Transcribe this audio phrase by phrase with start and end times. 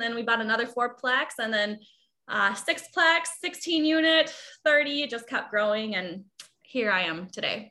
[0.00, 1.78] and then we bought another fourplex, and then
[2.26, 4.34] uh, sixplex, 16 unit,
[4.64, 5.02] 30.
[5.02, 6.24] It just kept growing, and
[6.62, 7.70] here I am today.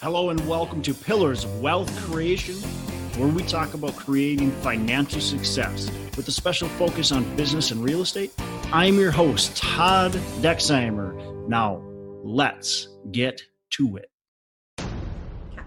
[0.00, 2.56] Hello, and welcome to Pillars of Wealth Creation,
[3.20, 8.00] where we talk about creating financial success with a special focus on business and real
[8.00, 8.32] estate.
[8.72, 11.46] I'm your host, Todd Dexheimer.
[11.46, 11.84] Now,
[12.24, 13.40] let's get
[13.74, 14.10] to it.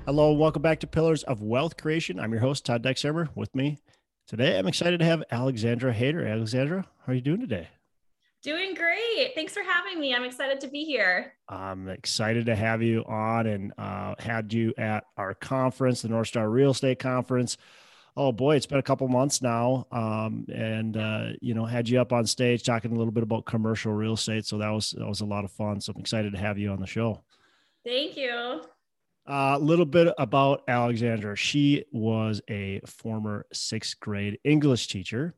[0.05, 2.19] Hello, welcome back to Pillars of Wealth Creation.
[2.19, 3.29] I'm your host, Todd Dexheimer.
[3.35, 3.79] With me
[4.27, 6.25] today, I'm excited to have Alexandra Hayter.
[6.25, 7.69] Alexandra, how are you doing today?
[8.41, 9.33] Doing great.
[9.33, 10.13] Thanks for having me.
[10.13, 11.33] I'm excited to be here.
[11.49, 16.27] I'm excited to have you on and uh, had you at our conference, the North
[16.27, 17.57] Star Real Estate Conference.
[18.17, 21.99] Oh boy, it's been a couple months now, um, and uh, you know had you
[21.99, 24.45] up on stage talking a little bit about commercial real estate.
[24.45, 25.81] So that was that was a lot of fun.
[25.81, 27.23] So I'm excited to have you on the show.
[27.83, 28.61] Thank you.
[29.27, 31.35] A uh, little bit about Alexandra.
[31.35, 35.33] She was a former sixth grade English teacher,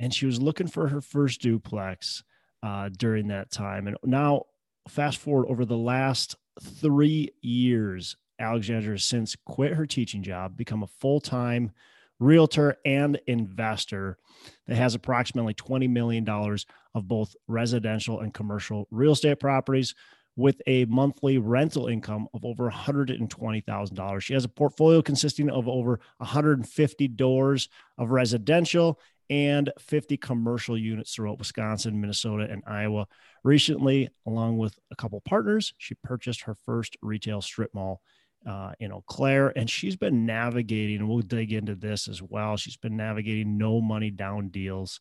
[0.00, 2.24] and she was looking for her first duplex
[2.64, 3.86] uh, during that time.
[3.86, 4.46] And now,
[4.88, 10.82] fast forward over the last three years, Alexandra has since quit her teaching job, become
[10.82, 11.70] a full time
[12.18, 14.18] realtor and investor
[14.66, 19.94] that has approximately $20 million of both residential and commercial real estate properties
[20.36, 24.20] with a monthly rental income of over $120,000.
[24.22, 31.14] She has a portfolio consisting of over 150 doors of residential and 50 commercial units
[31.14, 33.06] throughout Wisconsin, Minnesota, and Iowa.
[33.44, 38.00] Recently, along with a couple partners, she purchased her first retail strip mall
[38.44, 42.56] uh, in Eau Claire, and she's been navigating, and we'll dig into this as well.
[42.56, 45.00] She's been navigating no money down deals,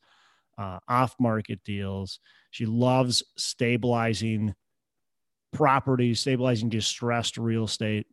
[0.58, 2.20] uh, off market deals.
[2.52, 4.54] She loves stabilizing
[5.52, 8.08] properties, stabilizing distressed real estate.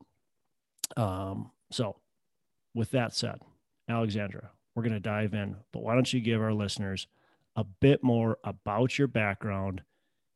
[0.97, 1.97] Um, so,
[2.75, 3.41] with that said,
[3.89, 5.57] Alexandra, we're going to dive in.
[5.73, 7.07] But why don't you give our listeners
[7.57, 9.83] a bit more about your background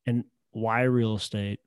[0.06, 1.60] and why real estate?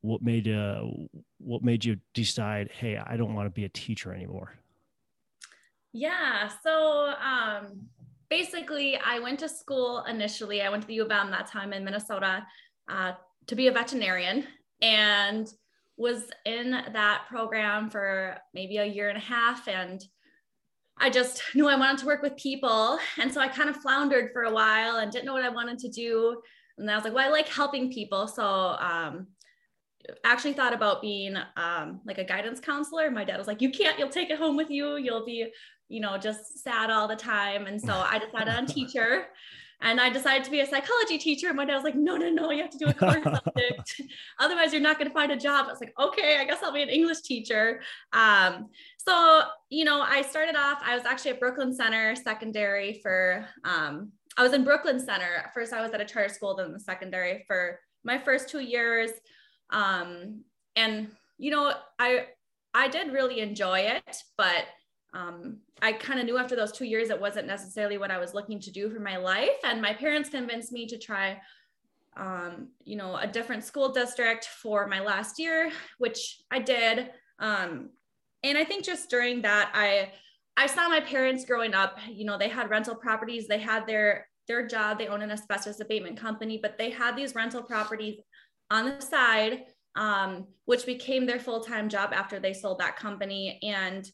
[0.00, 4.12] What made you what made you decide, hey, I don't want to be a teacher
[4.12, 4.54] anymore?
[5.92, 6.50] Yeah.
[6.62, 7.86] So um,
[8.28, 10.62] basically, I went to school initially.
[10.62, 12.44] I went to the U of M that time in Minnesota
[12.88, 13.12] uh,
[13.46, 14.46] to be a veterinarian
[14.80, 15.52] and
[15.96, 19.68] was in that program for maybe a year and a half.
[19.68, 20.02] And
[20.98, 22.98] I just knew I wanted to work with people.
[23.20, 25.78] And so I kind of floundered for a while and didn't know what I wanted
[25.80, 26.40] to do.
[26.78, 28.26] And I was like, well, I like helping people.
[28.26, 29.28] So um,
[30.24, 33.10] actually thought about being um, like a guidance counselor.
[33.10, 34.96] My dad was like, you can't, you'll take it home with you.
[34.96, 35.52] You'll be,
[35.88, 37.66] you know, just sad all the time.
[37.66, 39.26] And so I decided on teacher.
[39.82, 41.48] And I decided to be a psychology teacher.
[41.48, 44.00] And my dad was like, no, no, no, you have to do a core subject.
[44.38, 45.66] Otherwise, you're not going to find a job.
[45.66, 47.82] I was like, okay, I guess I'll be an English teacher.
[48.12, 53.46] Um, so, you know, I started off, I was actually at Brooklyn Center secondary for,
[53.64, 55.50] um, I was in Brooklyn Center.
[55.52, 59.10] First, I was at a charter school, then the secondary for my first two years.
[59.70, 60.44] Um,
[60.76, 62.26] and, you know, I,
[62.72, 64.64] I did really enjoy it, but
[65.14, 68.34] um, I kind of knew after those two years it wasn't necessarily what I was
[68.34, 69.50] looking to do for my life.
[69.64, 71.40] And my parents convinced me to try,
[72.16, 77.10] um, you know, a different school district for my last year, which I did.
[77.38, 77.90] Um,
[78.42, 80.12] and I think just during that, I
[80.56, 81.98] I saw my parents growing up.
[82.10, 83.46] You know, they had rental properties.
[83.48, 84.98] They had their their job.
[84.98, 88.20] They own an asbestos abatement company, but they had these rental properties
[88.70, 89.64] on the side,
[89.96, 93.58] um, which became their full time job after they sold that company.
[93.62, 94.10] And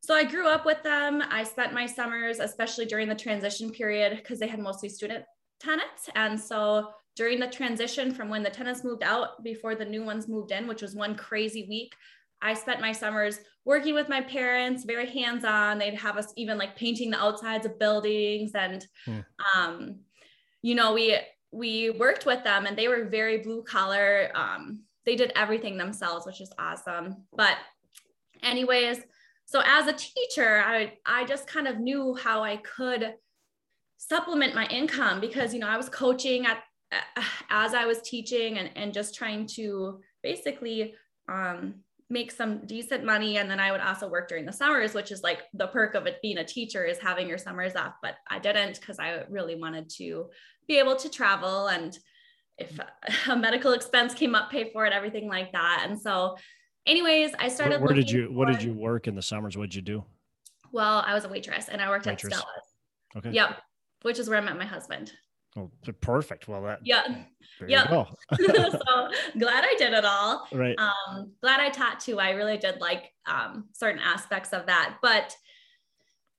[0.00, 1.22] so I grew up with them.
[1.30, 5.24] I spent my summers, especially during the transition period, because they had mostly student
[5.60, 6.08] tenants.
[6.14, 10.26] And so during the transition from when the tenants moved out before the new ones
[10.26, 11.94] moved in, which was one crazy week,
[12.40, 15.78] I spent my summers working with my parents, very hands on.
[15.78, 18.52] They'd have us even like painting the outsides of buildings.
[18.54, 19.18] And, hmm.
[19.54, 19.96] um,
[20.62, 21.18] you know, we,
[21.52, 24.30] we worked with them and they were very blue collar.
[24.34, 27.24] Um, they did everything themselves, which is awesome.
[27.36, 27.58] But,
[28.42, 29.00] anyways,
[29.50, 33.14] so as a teacher i i just kind of knew how i could
[33.98, 36.62] supplement my income because you know i was coaching at
[37.50, 40.94] as i was teaching and, and just trying to basically
[41.28, 41.76] um,
[42.12, 43.38] make some decent money.
[43.38, 46.06] And then i would also work during the summers which is like the perk of
[46.06, 49.54] it being a teacher is having your summers off but i didn't because i really
[49.54, 50.28] wanted to
[50.70, 51.66] be able to travel.
[51.66, 51.98] And
[52.56, 52.78] if
[53.28, 55.86] a medical expense came up pay for it everything like that.
[55.88, 56.36] And so
[56.90, 57.80] anyways, I started.
[57.80, 59.56] Where, where did you What did you work in the summers?
[59.56, 60.04] What did you do?
[60.72, 62.34] Well, I was a waitress, and I worked waitress.
[62.34, 62.66] at Stella's.
[63.16, 63.30] Okay.
[63.30, 63.58] Yep,
[64.02, 65.12] which is where I met my husband.
[65.56, 65.70] Oh,
[66.00, 66.46] perfect.
[66.46, 66.78] Well, that.
[66.84, 67.24] Yeah.
[67.66, 67.86] Yeah.
[68.38, 69.08] so
[69.38, 70.46] glad I did it all.
[70.52, 70.76] Right.
[70.78, 72.20] Um, glad I taught too.
[72.20, 75.34] I really did like um, certain aspects of that, but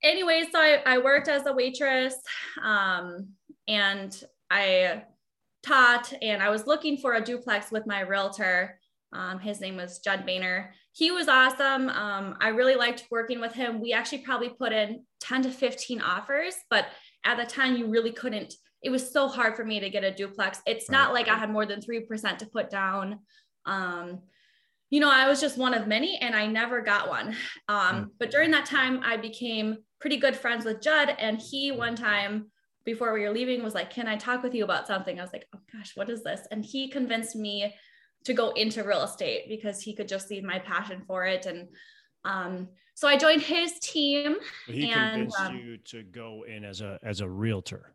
[0.03, 2.15] anyway, so I, I worked as a waitress
[2.63, 3.29] um,
[3.67, 5.03] and I
[5.63, 8.79] taught and I was looking for a duplex with my realtor.
[9.13, 10.73] Um, his name was Judd Boehner.
[10.93, 11.89] He was awesome.
[11.89, 13.81] Um, I really liked working with him.
[13.81, 16.87] We actually probably put in 10 to 15 offers, but
[17.25, 18.53] at the time you really couldn't.
[18.81, 20.61] It was so hard for me to get a duplex.
[20.65, 20.97] It's right.
[20.97, 23.19] not like I had more than 3% to put down.
[23.65, 24.21] Um,
[24.89, 27.35] you know, I was just one of many and I never got one.
[27.67, 28.03] Um, hmm.
[28.19, 31.15] but during that time, I became pretty good friends with Judd.
[31.17, 32.51] And he, one time
[32.83, 35.17] before we were leaving, was like, Can I talk with you about something?
[35.17, 36.41] I was like, Oh gosh, what is this?
[36.51, 37.73] And he convinced me
[38.23, 41.45] to go into real estate because he could just see my passion for it.
[41.45, 41.67] And
[42.23, 44.37] um, so I joined his team.
[44.67, 47.93] He and, convinced um, you to go in as a as a realtor.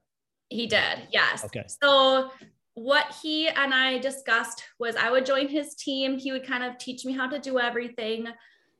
[0.48, 1.44] He did, yes.
[1.44, 1.64] Okay.
[1.82, 2.30] So
[2.74, 6.18] what he and I discussed was I would join his team.
[6.18, 8.28] He would kind of teach me how to do everything.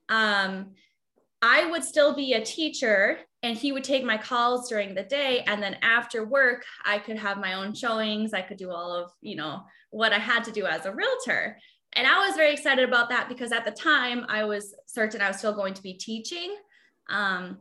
[0.09, 0.75] Um,
[1.43, 5.45] I would still be a teacher and he would take my calls during the day.
[5.47, 8.35] And then after work, I could have my own showings.
[8.35, 9.63] I could do all of, you know,
[9.97, 11.57] what I had to do as a realtor.
[11.95, 15.29] And I was very excited about that because at the time I was certain I
[15.29, 16.55] was still going to be teaching.
[17.09, 17.59] Um,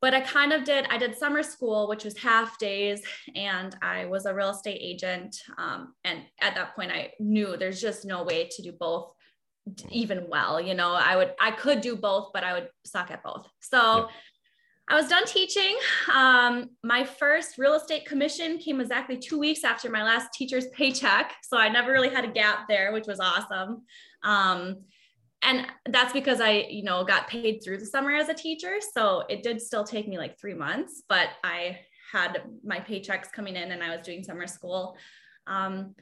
[0.00, 3.02] but I kind of did, I did summer school, which was half days,
[3.34, 5.36] and I was a real estate agent.
[5.58, 9.12] Um, and at that point, I knew there's just no way to do both
[9.90, 10.60] even well.
[10.60, 13.46] You know, I would, I could do both, but I would suck at both.
[13.60, 14.06] So yeah.
[14.88, 15.76] I was done teaching.
[16.12, 21.34] Um, my first real estate commission came exactly two weeks after my last teacher's paycheck.
[21.42, 23.82] So I never really had a gap there, which was awesome.
[24.22, 24.82] Um,
[25.42, 28.76] and that's because I, you know, got paid through the summer as a teacher.
[28.94, 31.78] So it did still take me like three months, but I
[32.12, 34.96] had my paychecks coming in and I was doing summer school.
[35.46, 35.94] Um,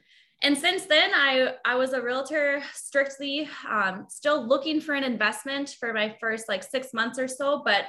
[0.43, 5.75] and since then, I, I was a realtor strictly, um, still looking for an investment
[5.79, 7.61] for my first like six months or so.
[7.63, 7.85] But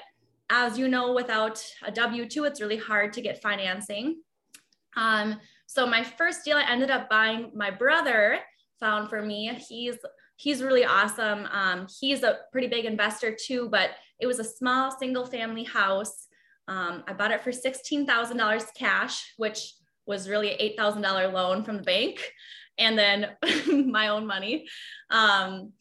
[0.51, 4.23] as you know, without a W 2, it's really hard to get financing.
[4.97, 8.39] Um, so my first deal, I ended up buying my brother
[8.81, 9.51] found for me.
[9.69, 9.97] He's
[10.37, 11.47] he's really awesome.
[11.51, 16.27] Um, he's a pretty big investor too, but it was a small single family house.
[16.67, 19.75] Um, I bought it for $16,000 cash, which
[20.07, 22.21] was really an $8,000 loan from the bank
[22.79, 23.29] and then
[23.91, 24.67] my own money.
[25.11, 25.73] Um,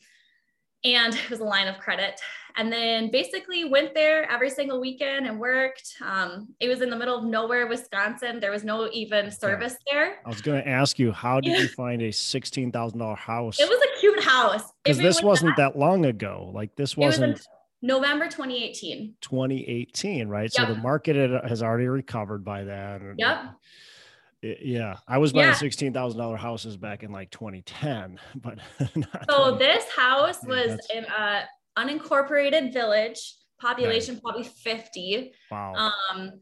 [0.83, 2.19] and it was a line of credit.
[2.55, 5.95] And then basically went there every single weekend and worked.
[6.05, 8.39] Um, it was in the middle of nowhere, Wisconsin.
[8.39, 10.17] There was no even service there.
[10.25, 13.59] I was going to ask you, how did you find a sixteen thousand dollar house?
[13.59, 16.51] It was a cute house because this wasn't that, that, long ago.
[16.53, 17.33] Like this wasn't.
[17.33, 17.47] Was
[17.81, 19.15] November 2018.
[19.19, 20.43] 2018, right?
[20.43, 20.51] Yep.
[20.53, 23.15] So the market has already recovered by then.
[23.17, 23.55] Yep
[24.43, 25.53] yeah i was buying yeah.
[25.53, 28.59] $16000 houses back in like 2010 but
[29.29, 29.57] so 20.
[29.57, 31.43] this house was yeah, in a
[31.77, 36.33] unincorporated village population probably 50 wow um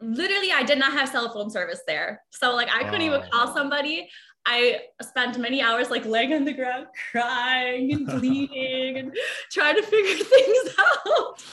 [0.00, 3.54] literally i did not have cell phone service there so like i couldn't even call
[3.54, 4.08] somebody
[4.46, 9.16] I spent many hours like laying on the ground, crying and bleeding and
[9.50, 11.44] trying to figure things out.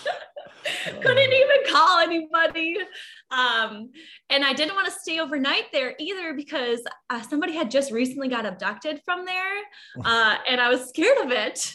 [1.01, 2.77] Couldn't even call anybody.
[3.31, 3.91] Um,
[4.29, 8.27] and I didn't want to stay overnight there either because uh, somebody had just recently
[8.27, 9.57] got abducted from there.
[10.03, 11.73] Uh, and I was scared of it.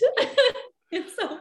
[0.93, 1.41] and so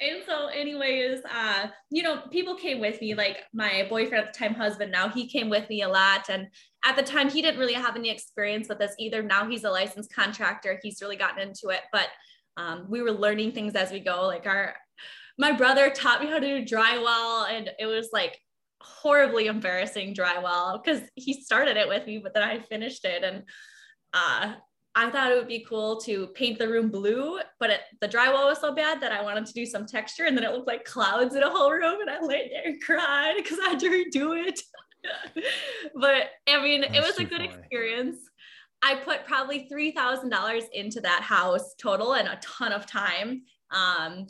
[0.00, 4.38] and so anyways uh you know people came with me like my boyfriend at the
[4.38, 6.28] time husband now he came with me a lot.
[6.28, 6.48] And
[6.84, 9.22] at the time he didn't really have any experience with this either.
[9.22, 10.78] Now he's a licensed contractor.
[10.82, 11.80] He's really gotten into it.
[11.92, 12.08] But
[12.56, 14.26] um, we were learning things as we go.
[14.26, 14.74] Like our
[15.38, 18.38] my brother taught me how to do drywall and it was like
[18.80, 23.22] horribly embarrassing drywall because he started it with me but then i finished it.
[23.22, 23.42] And
[24.14, 24.54] uh,
[24.98, 28.46] I thought it would be cool to paint the room blue, but it, the drywall
[28.46, 30.86] was so bad that I wanted to do some texture and then it looked like
[30.86, 33.90] clouds in a whole room and I laid there and cried because I had to
[33.90, 34.58] redo it.
[35.94, 37.44] but I mean, That's it was a good funny.
[37.44, 38.16] experience.
[38.82, 43.42] I put probably $3,000 into that house total and a ton of time.
[43.70, 44.28] Um,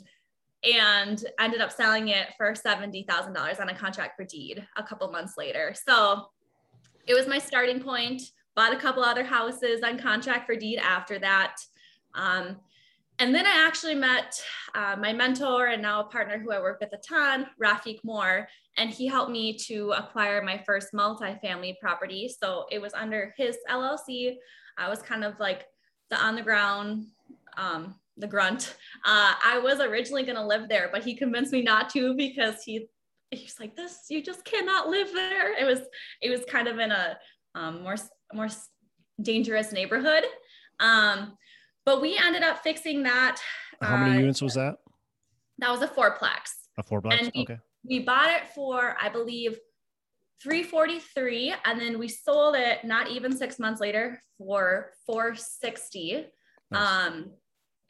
[0.63, 5.35] and ended up selling it for $70,000 on a contract for deed a couple months
[5.37, 5.73] later.
[5.87, 6.25] So
[7.05, 8.23] it was my starting point
[8.57, 11.57] bought a couple other houses on contract for deed after that.
[12.15, 12.57] Um,
[13.19, 14.41] and then I actually met
[14.73, 18.47] uh, my mentor and now a partner who I work with a ton, Rafik Moore,
[18.77, 22.27] and he helped me to acquire my first multifamily property.
[22.27, 24.37] So it was under his LLC.
[24.77, 25.67] I was kind of like
[26.09, 27.05] the on the ground,
[27.57, 28.75] um, the grunt.
[29.05, 32.63] Uh, I was originally going to live there, but he convinced me not to because
[32.63, 32.87] he
[33.31, 35.81] he's like this you just cannot live there it was
[36.21, 37.17] it was kind of in a
[37.55, 37.97] um, more
[38.33, 38.49] more
[39.21, 40.23] dangerous neighborhood.
[40.79, 41.37] Um,
[41.85, 43.39] but we ended up fixing that.
[43.81, 44.75] How many uh, units was that?
[45.59, 46.51] That was a fourplex.
[46.77, 47.19] A fourplex.
[47.19, 47.57] And we, okay.
[47.83, 49.57] we bought it for, I believe,
[50.43, 56.25] 343 and then we sold it not even six months later for 460
[56.69, 57.07] nice.
[57.07, 57.31] um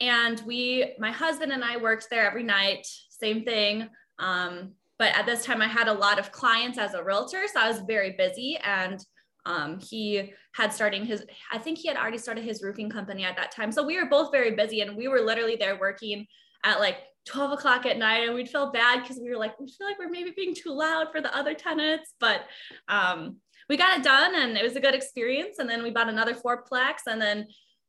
[0.00, 3.86] and we my husband and i worked there every night same thing
[4.18, 7.60] um but at this time i had a lot of clients as a realtor so
[7.60, 9.04] i was very busy and
[9.48, 13.36] um, he had starting his i think he had already started his roofing company at
[13.36, 13.72] that time.
[13.72, 16.26] So we were both very busy and we were literally there working
[16.64, 19.66] at like 12 o'clock at night and we'd feel bad because we were like we
[19.66, 22.42] feel like we're maybe being too loud for the other tenants but
[22.88, 23.36] um,
[23.68, 25.58] we got it done and it was a good experience.
[25.58, 27.46] And then we bought another fourplex and then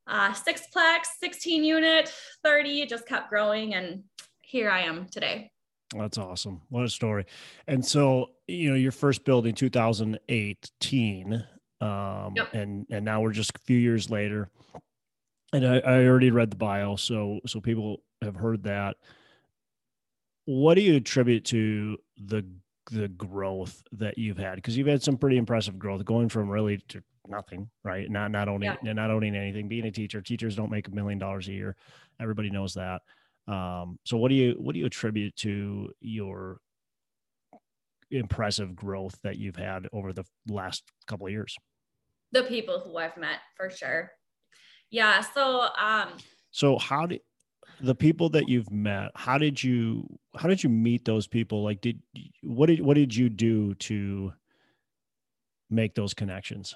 [0.08, 2.12] uh, sixplex 16 unit
[2.44, 4.04] 30 it just kept growing and
[4.42, 5.52] here i am today
[5.96, 6.62] that's awesome.
[6.70, 7.26] What a story.
[7.68, 11.46] And so you know your first building 2018
[11.82, 12.54] um, yep.
[12.54, 14.50] and and now we're just a few years later.
[15.54, 18.98] And I, I already read the bio so so people have heard that.
[20.46, 22.46] What do you attribute to the
[22.92, 24.56] the growth that you've had?
[24.56, 28.10] Because you've had some pretty impressive growth going from really to nothing right?
[28.10, 28.94] Not not owning yeah.
[28.94, 30.22] not owning anything being a teacher.
[30.22, 31.76] Teachers don't make a million dollars a year.
[32.20, 33.02] Everybody knows that
[33.50, 36.60] um, so what do you what do you attribute to your
[38.12, 41.58] impressive growth that you've had over the last couple of years?
[42.32, 44.12] The people who i've met for sure.
[44.92, 46.10] Yeah so um
[46.52, 47.22] so how did
[47.82, 51.64] the people that you've met how did you how did you meet those people?
[51.64, 52.00] Like did
[52.44, 54.32] what did what did you do to
[55.72, 56.76] make those connections?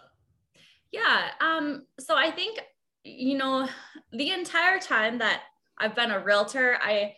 [0.91, 2.59] Yeah um so i think
[3.03, 3.67] you know
[4.11, 5.41] the entire time that
[5.83, 7.13] i've been a realtor i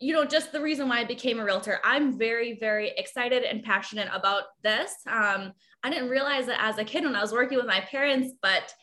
[0.00, 3.62] you know just the reason why i became a realtor i'm very very excited and
[3.62, 5.52] passionate about this um
[5.82, 8.74] i didn't realize it as a kid when i was working with my parents but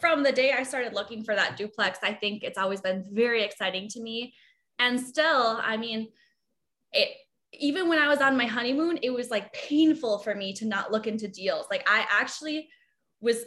[0.00, 3.42] from the day I started looking for that duplex, I think it's always been very
[3.42, 4.34] exciting to me.
[4.78, 6.08] And still, I mean,
[6.92, 7.08] it
[7.54, 10.92] even when I was on my honeymoon, it was like painful for me to not
[10.92, 11.66] look into deals.
[11.70, 12.68] Like I actually
[13.20, 13.44] was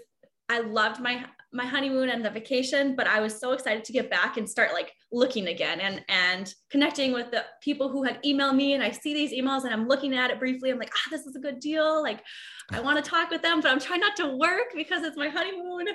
[0.50, 4.10] I loved my my honeymoon and the vacation, but I was so excited to get
[4.10, 8.56] back and start like looking again and and connecting with the people who had emailed
[8.56, 8.74] me.
[8.74, 10.72] And I see these emails and I'm looking at it briefly.
[10.72, 12.02] I'm like, ah, this is a good deal.
[12.02, 12.24] Like,
[12.72, 15.28] I want to talk with them, but I'm trying not to work because it's my
[15.28, 15.88] honeymoon.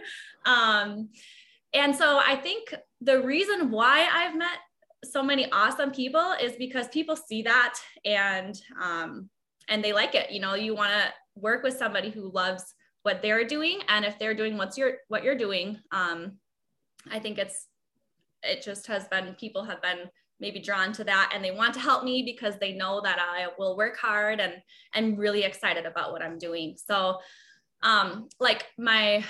[0.45, 1.09] Um,
[1.73, 4.59] and so I think the reason why I've met
[5.05, 9.31] so many awesome people is because people see that and um,
[9.69, 10.31] and they like it.
[10.31, 12.75] You know, you want to work with somebody who loves
[13.07, 16.33] what they're doing and if they're doing what's your what you're doing um,
[17.13, 17.69] i think it's
[18.43, 20.11] it just has been people have been
[20.41, 23.47] maybe drawn to that and they want to help me because they know that i
[23.61, 24.55] will work hard and
[24.95, 26.77] and really excited about what i'm doing.
[26.77, 27.19] So
[27.83, 29.25] um like my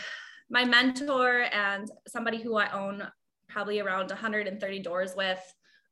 [0.49, 3.07] my mentor and somebody who i own
[3.47, 5.43] probably around 130 doors with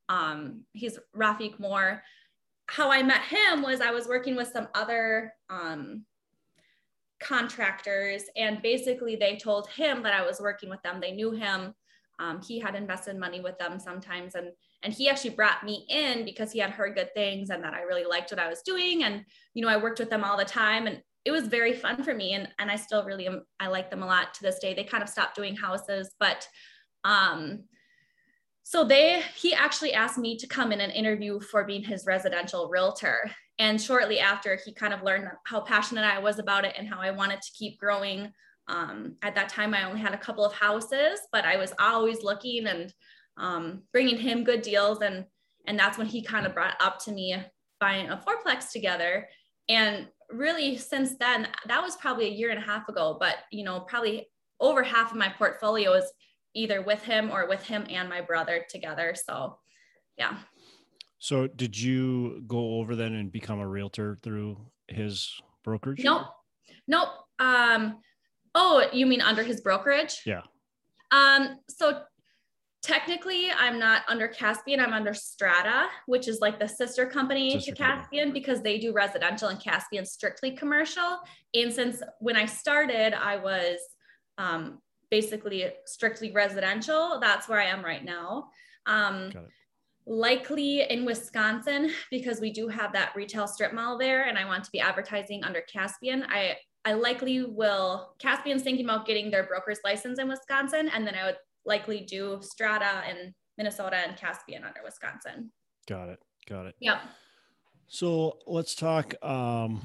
[0.09, 2.01] um he's Rafiq Moore.
[2.65, 6.03] How I met him was I was working with some other um,
[7.19, 10.99] contractors and basically they told him that I was working with them.
[10.99, 11.73] They knew him.
[12.19, 14.51] Um, he had invested money with them sometimes and
[14.83, 17.81] and he actually brought me in because he had heard good things and that I
[17.81, 20.45] really liked what I was doing and you know I worked with them all the
[20.45, 23.67] time and it was very fun for me and and I still really am I
[23.67, 24.73] like them a lot to this day.
[24.73, 26.47] They kind of stopped doing houses but
[27.03, 27.63] um
[28.63, 32.69] so they he actually asked me to come in and interview for being his residential
[32.69, 36.87] realtor and shortly after he kind of learned how passionate i was about it and
[36.87, 38.31] how i wanted to keep growing
[38.67, 42.23] um, at that time i only had a couple of houses but i was always
[42.23, 42.93] looking and
[43.37, 45.25] um, bringing him good deals and
[45.67, 47.35] and that's when he kind of brought up to me
[47.79, 49.27] buying a fourplex together
[49.69, 53.63] and really since then that was probably a year and a half ago but you
[53.63, 54.27] know probably
[54.59, 56.11] over half of my portfolio is
[56.55, 59.13] either with him or with him and my brother together.
[59.15, 59.59] So,
[60.17, 60.37] yeah.
[61.25, 65.27] So, did you go over then and become a realtor through his
[65.63, 66.03] brokerage?
[66.03, 66.27] Nope.
[66.87, 67.09] Nope.
[67.39, 67.97] Um,
[68.53, 70.21] oh, you mean under his brokerage?
[70.27, 70.41] Yeah.
[71.09, 72.01] Um, so
[72.83, 77.71] technically I'm not under Caspian, I'm under Strata, which is like the sister company sister
[77.71, 78.39] to Caspian company.
[78.39, 81.17] because they do residential and Caspian strictly commercial.
[81.55, 83.79] And since when I started, I was
[84.37, 84.77] um,
[85.09, 87.17] basically strictly residential.
[87.19, 88.49] That's where I am right now.
[88.85, 89.31] Um,
[90.07, 94.63] likely in Wisconsin because we do have that retail strip mall there, and I want
[94.65, 96.25] to be advertising under Caspian.
[96.29, 98.13] I I likely will.
[98.19, 102.39] Caspian's thinking about getting their broker's license in Wisconsin, and then I would likely do
[102.41, 105.51] Strata in Minnesota and Caspian under Wisconsin.
[105.87, 106.19] Got it.
[106.47, 106.75] Got it.
[106.79, 106.97] Yep.
[107.87, 109.15] So let's talk.
[109.23, 109.81] Um,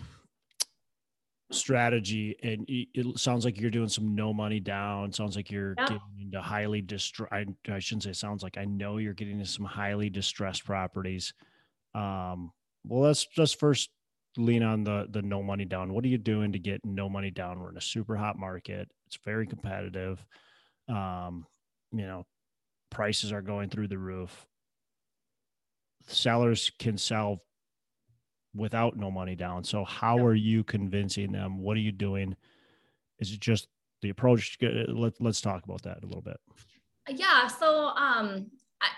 [1.52, 5.84] strategy and it sounds like you're doing some no money down sounds like you're yeah.
[5.84, 9.50] getting into highly distressed I, I, shouldn't say sounds like i know you're getting into
[9.50, 11.34] some highly distressed properties
[11.94, 12.52] um
[12.84, 13.90] well, let's just first
[14.36, 15.92] lean on the the no money down.
[15.92, 17.60] What are you doing to get no money down?
[17.60, 18.88] We're in a super hot market.
[19.06, 20.24] It's very competitive.
[20.88, 21.46] Um,
[21.92, 22.26] you know,
[22.90, 24.46] prices are going through the roof.
[26.06, 27.42] Sellers can sell
[28.54, 29.64] without no money down.
[29.64, 31.58] So how are you convincing them?
[31.58, 32.36] What are you doing?
[33.18, 33.68] Is it just
[34.02, 34.58] the approach?
[34.60, 36.38] Let, let's talk about that a little bit.
[37.08, 37.46] Yeah.
[37.46, 38.88] So um, I,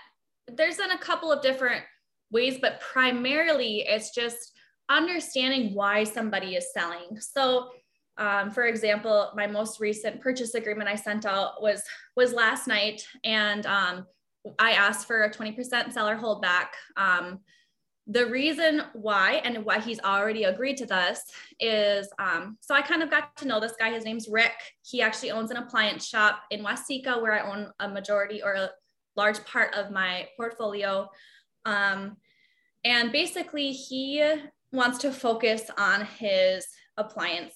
[0.47, 1.83] there's been a couple of different
[2.31, 4.53] ways, but primarily it's just
[4.89, 7.19] understanding why somebody is selling.
[7.19, 7.69] So
[8.17, 11.81] um, for example, my most recent purchase agreement I sent out was
[12.15, 14.05] was last night, and um,
[14.59, 16.67] I asked for a 20% seller holdback.
[16.95, 17.39] Um,
[18.07, 21.23] the reason why and why he's already agreed to this
[21.59, 23.91] is um, so I kind of got to know this guy.
[23.91, 24.53] His name's Rick.
[24.81, 28.69] He actually owns an appliance shop in Waseca, where I own a majority or a
[29.15, 31.09] large part of my portfolio.
[31.65, 32.17] Um,
[32.83, 34.21] and basically, he
[34.73, 36.67] wants to focus on his
[36.97, 37.53] appliance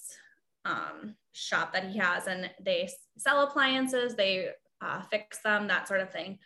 [0.64, 4.50] um, shop that he has, and they sell appliances, they
[4.82, 6.40] uh, fix them, that sort of thing.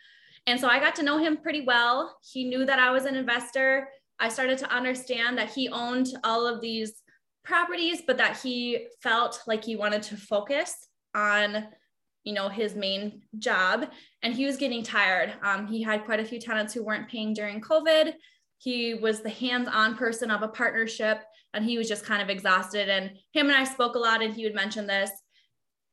[0.46, 2.18] And so I got to know him pretty well.
[2.32, 3.88] He knew that I was an investor.
[4.18, 7.02] I started to understand that he owned all of these
[7.44, 10.74] properties, but that he felt like he wanted to focus
[11.14, 11.66] on,
[12.24, 13.86] you know, his main job.
[14.22, 15.32] And he was getting tired.
[15.42, 18.14] Um, he had quite a few tenants who weren't paying during COVID.
[18.58, 21.22] He was the hands-on person of a partnership,
[21.52, 22.88] and he was just kind of exhausted.
[22.88, 25.10] And him and I spoke a lot, and he would mention this.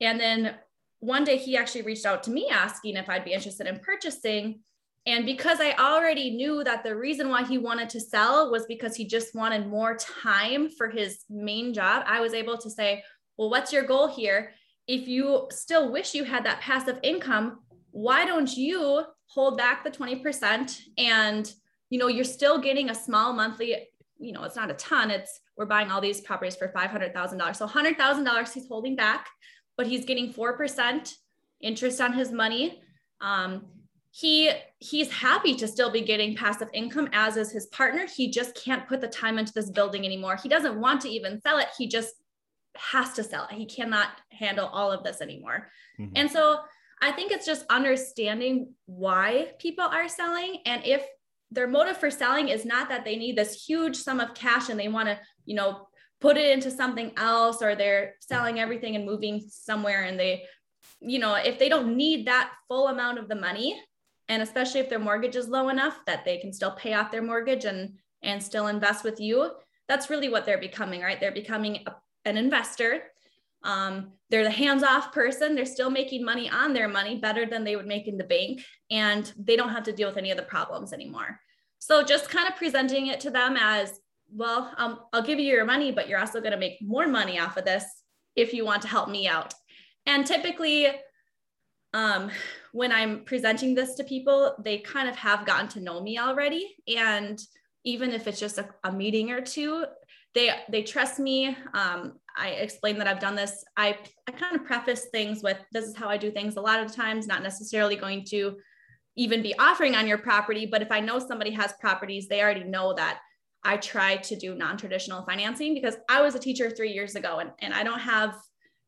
[0.01, 0.56] And then
[1.00, 4.60] one day he actually reached out to me asking if I'd be interested in purchasing.
[5.06, 8.96] And because I already knew that the reason why he wanted to sell was because
[8.96, 13.03] he just wanted more time for his main job, I was able to say,
[13.38, 14.51] Well, what's your goal here?
[14.88, 17.60] If you still wish you had that passive income,
[17.91, 21.53] why don't you hold back the 20% and
[21.89, 23.75] you know you're still getting a small monthly
[24.20, 27.68] you know it's not a ton it's we're buying all these properties for $500000 so
[27.68, 29.27] $100000 he's holding back
[29.79, 31.13] but he's getting 4%
[31.61, 32.81] interest on his money.
[33.22, 33.68] Um,
[34.11, 38.05] he he's happy to still be getting passive income as is his partner.
[38.05, 40.35] He just can't put the time into this building anymore.
[40.35, 41.68] He doesn't want to even sell it.
[41.77, 42.13] He just
[42.75, 43.55] has to sell it.
[43.55, 45.70] He cannot handle all of this anymore.
[45.98, 46.13] Mm-hmm.
[46.15, 46.59] and so
[47.01, 50.57] i think it's just understanding why people are selling.
[50.65, 51.05] And if
[51.51, 54.77] their motive for selling is not that they need this huge sum of cash and
[54.77, 55.87] they want to you know
[56.22, 60.44] put it into something else or they're selling everything and moving somewhere and they
[61.00, 63.82] you know if they don't need that full amount of the money
[64.27, 67.22] and especially if their mortgage is low enough that they can still pay off their
[67.22, 69.50] mortgage and and still invest with you
[69.90, 71.20] that's really what they're becoming right?
[71.20, 73.01] They're becoming a, an investor.
[73.64, 75.55] Um, they're the hands-off person.
[75.55, 78.62] They're still making money on their money better than they would make in the bank
[78.90, 81.40] and they don't have to deal with any of the problems anymore.
[81.79, 84.00] So just kind of presenting it to them as
[84.31, 87.39] well, um, I'll give you your money, but you're also going to make more money
[87.39, 87.85] off of this
[88.35, 89.53] if you want to help me out.
[90.05, 90.87] And typically,
[91.94, 92.29] um,
[92.72, 96.75] when I'm presenting this to people, they kind of have gotten to know me already.
[96.87, 97.39] And
[97.83, 99.85] even if it's just a, a meeting or two,
[100.35, 101.57] they they trust me.
[101.74, 103.63] Um, I explain that I've done this.
[103.75, 106.55] I I kind of preface things with this is how I do things.
[106.55, 108.57] A lot of times, not necessarily going to
[109.15, 112.63] even be offering on your property, but if I know somebody has properties, they already
[112.63, 113.20] know that
[113.63, 117.51] I try to do non-traditional financing because I was a teacher three years ago and,
[117.59, 118.35] and I don't have,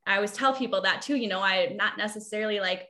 [0.08, 2.88] I always tell people that too, you know, I not necessarily like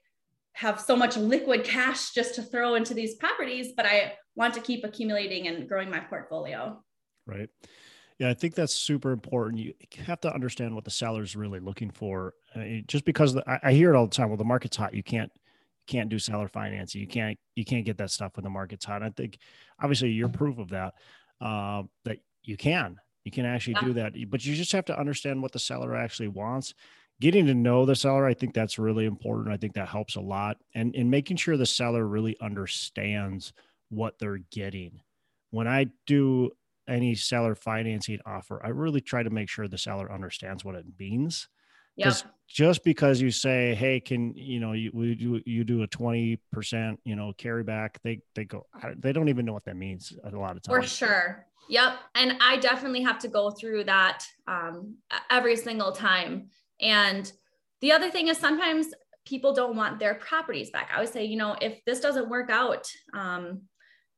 [0.53, 4.61] have so much liquid cash just to throw into these properties, but I want to
[4.61, 6.81] keep accumulating and growing my portfolio.
[7.25, 7.49] Right.
[8.19, 9.59] Yeah, I think that's super important.
[9.59, 9.73] You
[10.05, 12.35] have to understand what the seller's really looking for.
[12.55, 14.27] Uh, I just because the, I, I hear it all the time.
[14.27, 14.93] Well, the market's hot.
[14.93, 15.31] You can't
[15.87, 17.01] can't do seller financing.
[17.01, 19.01] You can't you can't get that stuff when the market's hot.
[19.01, 19.39] I think
[19.81, 20.93] obviously you're proof of that
[21.41, 23.87] uh, that you can you can actually yeah.
[23.87, 24.13] do that.
[24.29, 26.73] But you just have to understand what the seller actually wants.
[27.19, 29.53] Getting to know the seller i think that's really important.
[29.53, 30.57] I think that helps a lot.
[30.73, 33.53] And in making sure the seller really understands
[33.89, 35.01] what they're getting.
[35.51, 36.51] When i do
[36.87, 40.85] any seller financing offer i really try to make sure the seller understands what it
[40.97, 41.47] means
[41.95, 46.39] because just because you say, "Hey, can you know you do you do a twenty
[46.51, 48.65] percent you know carry back," they they go
[48.97, 50.83] they don't even know what that means a lot of times.
[50.83, 51.45] For sure.
[51.69, 51.93] Yep.
[52.15, 54.95] And I definitely have to go through that um,
[55.29, 56.49] every single time.
[56.81, 57.31] And
[57.79, 58.87] the other thing is sometimes
[59.25, 60.91] people don't want their properties back.
[60.93, 63.61] I would say, you know, if this doesn't work out, um,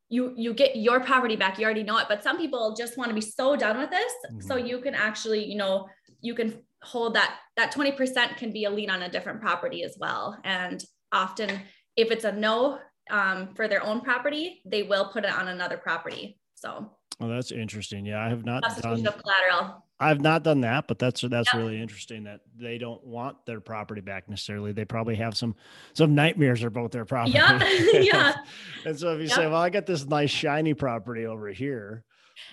[0.10, 1.58] you you get your property back.
[1.58, 2.06] You already know it.
[2.08, 4.42] But some people just want to be so done with this, mm-hmm.
[4.42, 5.88] so you can actually, you know,
[6.24, 9.96] you can hold that that 20% can be a lien on a different property as
[10.00, 11.50] well and often
[11.96, 12.80] if it's a no
[13.12, 17.52] um, for their own property they will put it on another property so Oh, that's
[17.52, 18.08] interesting.
[18.08, 19.86] Yeah, I have not done of collateral.
[20.00, 21.60] I've not done that, but that's that's Yeah.
[21.60, 24.72] really interesting that they don't want their property back necessarily.
[24.72, 25.56] They probably have some
[25.94, 27.38] some nightmares about their property.
[27.38, 28.34] Yeah, yeah.
[28.86, 29.36] and so if you Yeah.
[29.36, 32.04] say, "Well, I got this nice shiny property over here,"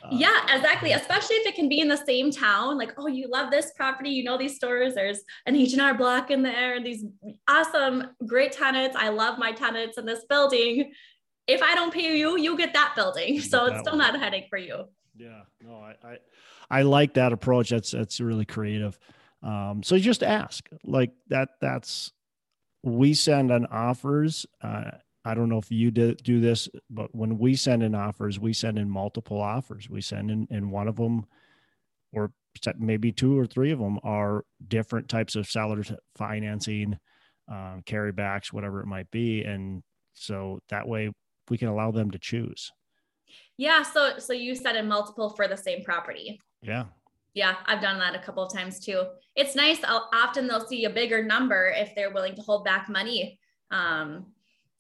[0.03, 0.93] uh, Yeah, exactly.
[0.93, 2.79] Especially if it can be in the same town.
[2.79, 4.11] Like, oh, you love this property.
[4.11, 4.95] You know these stores.
[4.95, 6.77] There's an H and R Block in there.
[6.77, 7.05] and These
[7.49, 8.97] awesome, great tenants.
[8.99, 10.93] I love my tenants in this building.
[11.47, 13.41] If I don't pay you, you get that building.
[13.41, 14.07] So get it's still one.
[14.07, 14.85] not a headache for you.
[15.17, 16.19] Yeah, no, I, I
[16.71, 17.71] I like that approach.
[17.71, 18.99] That's that's really creative.
[19.43, 21.51] Um, so just ask like that.
[21.61, 22.13] That's
[22.83, 24.47] we send an offers.
[24.63, 24.93] Uh,
[25.25, 28.53] I don't know if you do, do this, but when we send in offers, we
[28.53, 29.89] send in multiple offers.
[29.91, 31.27] We send in, and one of them,
[32.13, 32.33] or
[32.79, 36.99] maybe two or three of them, are different types of sellers financing,
[37.49, 39.83] um, carrybacks, whatever it might be, and
[40.15, 41.11] so that way
[41.51, 42.73] we can allow them to choose.
[43.57, 43.83] Yeah.
[43.83, 46.41] So so you said in multiple for the same property.
[46.63, 46.87] Yeah,
[47.35, 49.05] Yeah, I've done that a couple of times too.
[49.37, 49.79] It's nice.
[49.85, 53.39] I'll, often they'll see a bigger number if they're willing to hold back money.
[53.71, 54.27] Um,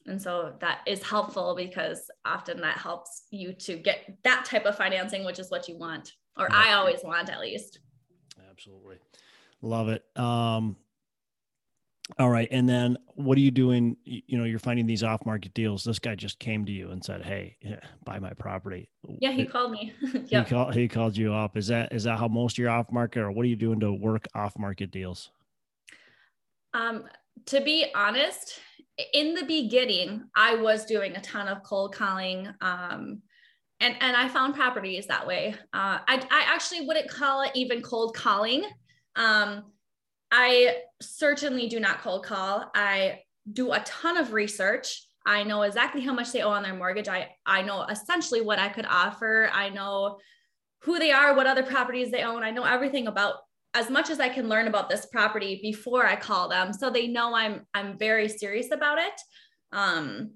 [0.06, 4.76] and so that is helpful because often that helps you to get that type of
[4.76, 6.56] financing, which is what you want, or Yeah.
[6.56, 7.80] I always want at least.
[8.50, 8.96] Absolutely.
[9.62, 10.04] Love it.
[10.16, 10.76] Um,
[12.18, 12.48] all right.
[12.50, 13.96] And then what are you doing?
[14.04, 15.84] You know, you're finding these off market deals.
[15.84, 17.56] This guy just came to you and said, Hey,
[18.04, 18.88] buy my property.
[19.20, 19.92] Yeah, he He- called me.
[20.12, 20.48] he, yep.
[20.48, 21.56] called, he called you up.
[21.56, 23.78] Is that, is that how most of your off market or what are you doing
[23.80, 25.30] to work off market deals?
[26.74, 27.04] Um,
[27.46, 28.58] to be honest,
[29.14, 32.48] in the beginning, I was doing a ton of cold calling.
[32.60, 33.22] Um,
[33.80, 35.54] and, and I found properties that way.
[35.72, 38.64] Uh, I, I actually wouldn't call it even cold calling.
[39.16, 39.64] Um,
[40.30, 42.70] I certainly do not cold call.
[42.74, 45.06] I do a ton of research.
[45.26, 47.08] I know exactly how much they owe on their mortgage.
[47.08, 49.50] I, I know essentially what I could offer.
[49.52, 50.18] I know
[50.82, 52.42] who they are, what other properties they own.
[52.42, 53.34] I know everything about
[53.74, 56.72] as much as I can learn about this property before I call them.
[56.72, 59.20] So they know I'm I'm very serious about it.
[59.72, 60.32] Um,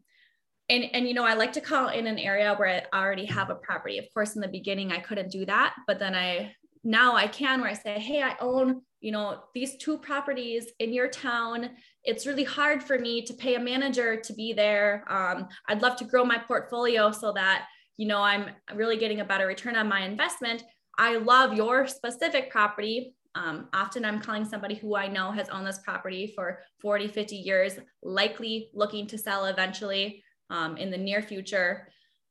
[0.69, 3.51] and and you know, I like to call in an area where I already have
[3.51, 3.99] a property.
[3.99, 7.61] Of course, in the beginning I couldn't do that, but then I now I can
[7.61, 11.71] where I say, hey, I own, you know, these two properties in your town.
[12.05, 15.05] It's really hard for me to pay a manager to be there.
[15.09, 17.67] Um, I'd love to grow my portfolio so that,
[17.97, 20.63] you know, I'm really getting a better return on my investment.
[20.99, 23.15] I love your specific property.
[23.35, 27.37] Um, often I'm calling somebody who I know has owned this property for 40, 50
[27.37, 31.89] years, likely looking to sell eventually um, in the near future.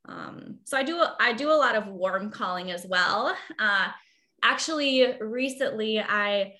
[0.08, 3.36] Um, so I do I do a lot of warm calling as well.
[3.60, 3.88] Uh,
[4.42, 6.56] actually, recently I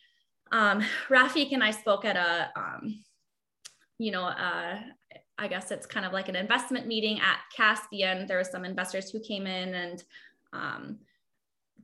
[0.52, 3.04] um, Rafik and I spoke at a um,
[3.98, 4.80] you know uh,
[5.38, 8.28] I guess it's kind of like an investment meeting at Caspian.
[8.28, 10.04] There were some investors who came in and
[10.54, 11.00] um,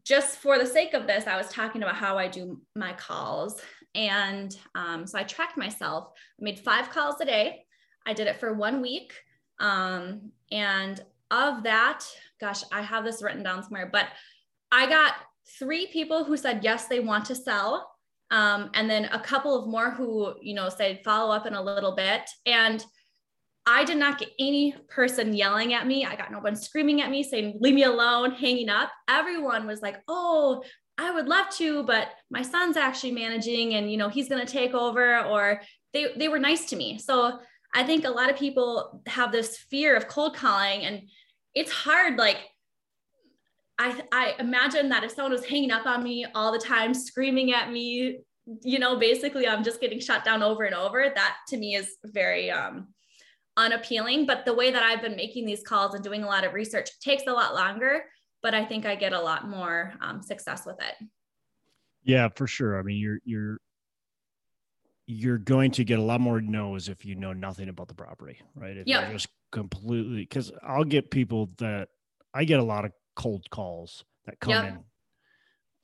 [0.06, 3.62] just for the sake of this, I was talking about how I do my calls.
[3.96, 6.12] And um, so I tracked myself.
[6.40, 7.66] I made five calls a day.
[8.06, 9.14] I did it for one week.
[9.60, 12.06] Um, and of that,
[12.40, 14.08] gosh, I have this written down somewhere, but
[14.72, 15.16] I got
[15.58, 17.92] three people who said, yes, they want to sell.
[18.32, 21.62] Um, and then a couple of more who, you know, said follow up in a
[21.62, 22.22] little bit.
[22.46, 22.86] And
[23.72, 26.04] I did not get any person yelling at me.
[26.04, 28.90] I got no one screaming at me saying, leave me alone, hanging up.
[29.08, 30.64] Everyone was like, oh,
[30.98, 34.52] I would love to, but my son's actually managing and, you know, he's going to
[34.52, 35.62] take over or
[35.94, 36.98] they, they were nice to me.
[36.98, 37.38] So
[37.72, 41.04] I think a lot of people have this fear of cold calling and
[41.54, 42.18] it's hard.
[42.18, 42.38] Like
[43.78, 47.54] I, I imagine that if someone was hanging up on me all the time, screaming
[47.54, 48.22] at me,
[48.64, 51.12] you know, basically I'm just getting shut down over and over.
[51.14, 52.88] That to me is very, um,
[53.58, 54.26] unappealing.
[54.26, 56.90] But the way that I've been making these calls and doing a lot of research
[57.00, 58.04] takes a lot longer,
[58.42, 60.96] but I think I get a lot more um, success with it.
[62.04, 62.80] Yeah, for sure.
[62.80, 63.58] I mean, you're you're
[65.06, 68.40] you're going to get a lot more no's if you know nothing about the property,
[68.56, 68.78] right?
[68.78, 69.02] If Yep.
[69.04, 71.90] you're just completely because I'll get people that
[72.34, 74.64] I get a lot of cold calls that come Yep.
[74.66, 74.84] in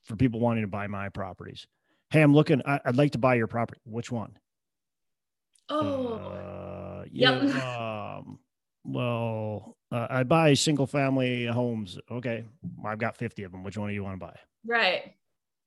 [0.03, 1.65] for people wanting to buy my properties.
[2.11, 2.61] Hey, I'm looking.
[2.65, 3.81] I, I'd like to buy your property.
[3.83, 4.37] Which one?
[5.69, 6.64] Oh, Uh,
[7.15, 7.41] Yep.
[7.43, 8.17] yeah.
[8.19, 8.39] Um,
[8.83, 11.97] well, uh, I buy single family homes.
[12.11, 12.43] Okay,
[12.85, 13.63] I've got 50 of them.
[13.63, 14.35] Which one do you want to buy?
[14.67, 15.13] right.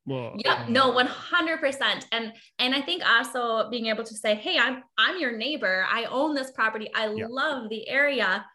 [0.07, 0.71] Well, Yep.
[0.71, 2.07] No, uh, 100%.
[2.13, 5.85] And, and I think also being able to say, Hey, I'm, I'm your neighbor.
[5.87, 6.89] I own this property.
[6.95, 7.27] I Yeah.
[7.29, 8.47] love the area.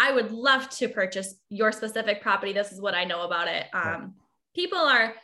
[0.00, 2.52] I would love to purchase your specific property.
[2.52, 3.66] This is what I know about it.
[3.72, 3.94] Right.
[3.94, 4.14] Um,
[4.56, 5.14] people are,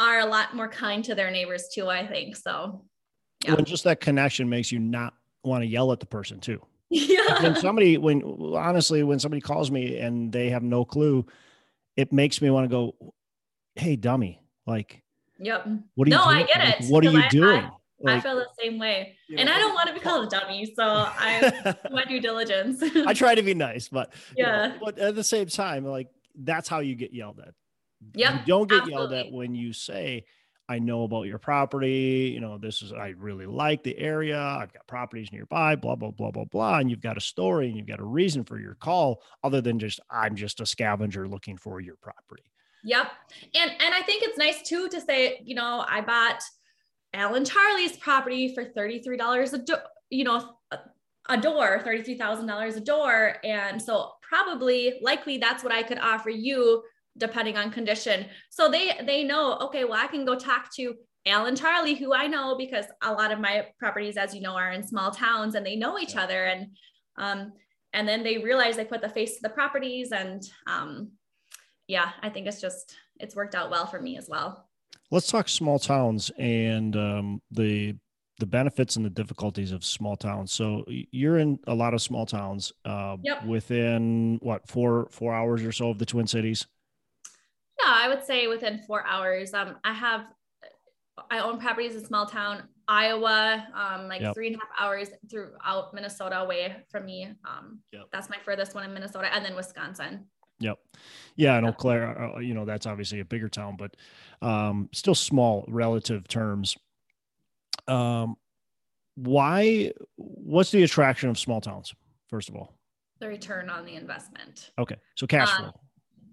[0.00, 2.34] are a lot more kind to their neighbors too, I think.
[2.34, 2.84] So
[3.44, 3.54] Yeah.
[3.54, 6.60] Well, just that connection makes you not want to yell at the person too.
[6.90, 7.42] Yeah.
[7.42, 8.22] When somebody, when
[8.54, 11.26] honestly, when somebody calls me and they have no clue,
[11.96, 12.94] it makes me want to go,
[13.76, 15.02] hey, dummy, like,
[15.38, 15.66] yep.
[15.94, 16.36] What are you no, doing?
[16.36, 16.86] I get Like, it.
[16.90, 17.64] what are you I- doing?
[17.64, 17.70] I,
[18.02, 19.16] Like, I feel the same way.
[19.28, 20.72] you And know, I don't want to be called a dummy.
[20.74, 22.82] So I do my due diligence.
[23.06, 24.76] I try to be nice, but you know, Yeah.
[24.82, 27.52] but at the same time, like that's how you get yelled at.
[28.14, 28.40] Yeah.
[28.40, 30.24] You don't get yelled at when you say,
[30.70, 32.30] I know about your property.
[32.32, 34.40] You know, this is, I really like the area.
[34.40, 36.78] I've got properties nearby, blah, blah, blah, blah, blah.
[36.78, 39.80] And you've got a story and you've got a reason for your call other than
[39.80, 42.44] just, I'm just a scavenger looking for your property.
[42.84, 43.10] Yep.
[43.54, 46.40] And and I think it's nice too to say, you know, I bought
[47.12, 50.54] Alan Charlie's property for $33 a door, you know,
[51.28, 53.36] a, door, $33,000 a door.
[53.42, 56.82] And so probably likely that's what I could offer you
[57.16, 58.26] depending on condition.
[58.50, 60.94] So they they know, okay, well I can go talk to
[61.26, 64.72] Alan Charlie who I know because a lot of my properties as you know are
[64.72, 66.22] in small towns and they know each Yeah.
[66.22, 66.68] other and
[67.18, 67.52] um
[67.92, 71.12] and then they realize they put the face to the properties and um
[71.88, 74.68] yeah, I think it's just it's worked out well for me as well.
[75.10, 77.96] Let's talk small towns and um, the
[78.38, 80.52] the benefits and the difficulties of small towns.
[80.52, 83.44] So you're in a lot of small towns uh, Yep.
[83.44, 86.66] within what four four hours or so of the Twin Cities.
[87.92, 89.52] I would say within four hours.
[89.54, 90.26] Um, I have
[91.30, 94.34] I own properties in small town Iowa, um, like Yep.
[94.34, 97.28] three and a half hours throughout Minnesota away from me.
[97.44, 98.06] Um, Yep.
[98.10, 100.26] that's my furthest one in Minnesota, and then Wisconsin.
[100.60, 100.78] Yep.
[101.36, 103.96] Yeah, and Eau Claire, uh, you know, that's obviously a bigger town, but
[104.42, 106.76] um, still small relative terms.
[107.86, 108.36] Um,
[109.14, 109.92] why?
[110.16, 111.94] What's the attraction of small towns?
[112.28, 112.74] First of all,
[113.20, 114.70] The return on the investment.
[114.78, 115.80] okay, so cash Um, flow.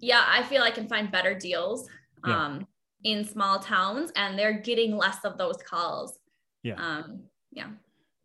[0.00, 1.88] Yeah, I feel I can find better deals
[2.26, 2.44] Yeah.
[2.44, 2.66] um,
[3.04, 6.18] in small towns, and they're getting less of those calls.
[6.62, 6.74] Yeah.
[6.74, 7.68] Um, yeah.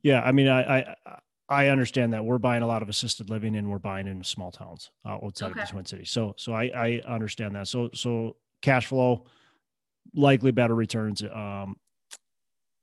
[0.01, 0.95] Yeah, I mean, I, I
[1.49, 4.51] I understand that we're buying a lot of assisted living and we're buying in small
[4.51, 6.09] towns uh, outside of the Twin Cities.
[6.09, 7.67] So so I I understand that.
[7.67, 9.25] So so cash flow,
[10.13, 11.21] likely better returns.
[11.23, 11.77] Um,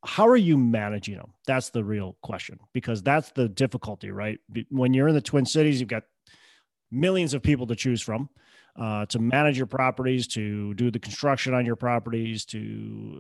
[0.05, 1.35] how are you managing them?
[1.47, 4.39] That's the real question because that's the difficulty, right?
[4.71, 6.05] When you're in the Twin Cities, you've got
[6.91, 8.31] millions of people to choose from.
[8.81, 12.59] Uh, to manage your properties, to do the construction on your properties, to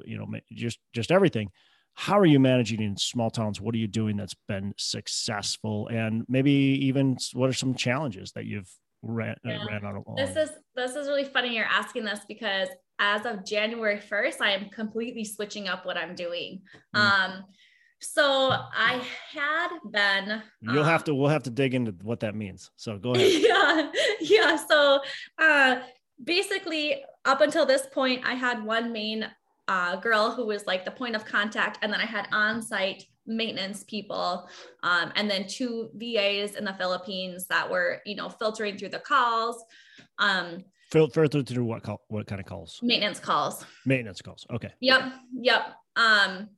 [0.06, 1.50] you know just just everything
[1.94, 6.24] how are you managing in small towns what are you doing that's been successful and
[6.28, 8.70] maybe even what are some challenges that you've
[9.02, 9.64] ran, uh, Yeah.
[9.64, 12.68] ran out along This is this is really funny you're asking this because
[12.98, 16.60] as of January 1st, I am completely switching up what I'm doing.
[16.94, 17.00] Mm.
[17.00, 17.44] Um,
[18.00, 22.34] so I had been you'll have um, to we'll have to dig into what that
[22.34, 24.56] means so go ahead yeah, yeah.
[24.56, 25.00] So
[25.38, 25.80] uh
[26.24, 29.26] basically up until this point, I had one main
[29.68, 33.84] uh, girl who was like the point of contact, and then I had on-site maintenance
[33.84, 34.48] people,
[34.82, 38.98] um, and then two VAs in the Philippines that were, you know, filtering through the
[38.98, 39.62] calls,
[40.18, 43.64] um, Fil- filter through what call what kind of calls maintenance calls.
[43.86, 45.62] maintenance calls okay Yep, yep.
[45.94, 46.48] Um,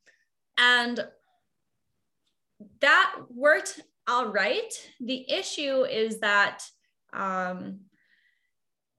[0.57, 1.01] and
[2.81, 4.73] that worked all right.
[5.01, 6.65] The issue is that
[7.13, 7.81] um,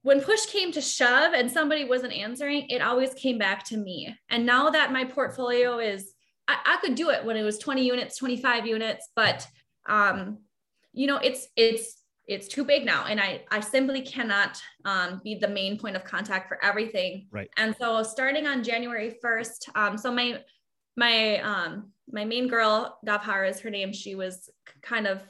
[0.02, 4.16] when push came to shove and somebody wasn't answering, it always came back to me.
[4.30, 6.14] And now that my portfolio is,
[6.48, 9.48] I, I could do it when it was 20 units, 25 units, but
[9.88, 10.40] um,
[10.94, 15.36] you know, it's it's it's too big now, and I I simply cannot um, be
[15.36, 17.28] the main point of contact for everything.
[17.32, 17.50] Right.
[17.58, 20.42] And so starting on January 1st, um, so my
[20.96, 23.94] my um my main girl Gavhara is her name.
[23.94, 24.50] She was
[24.82, 25.22] kind of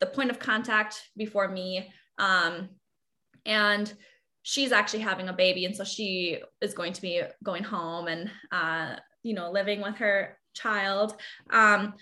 [0.00, 1.92] the point of contact before me.
[2.18, 2.68] Um,
[3.46, 3.92] and
[4.44, 8.30] she's actually having a baby and so she is going to be going home and
[8.52, 11.16] uh, you know living with her child
[11.50, 11.94] um,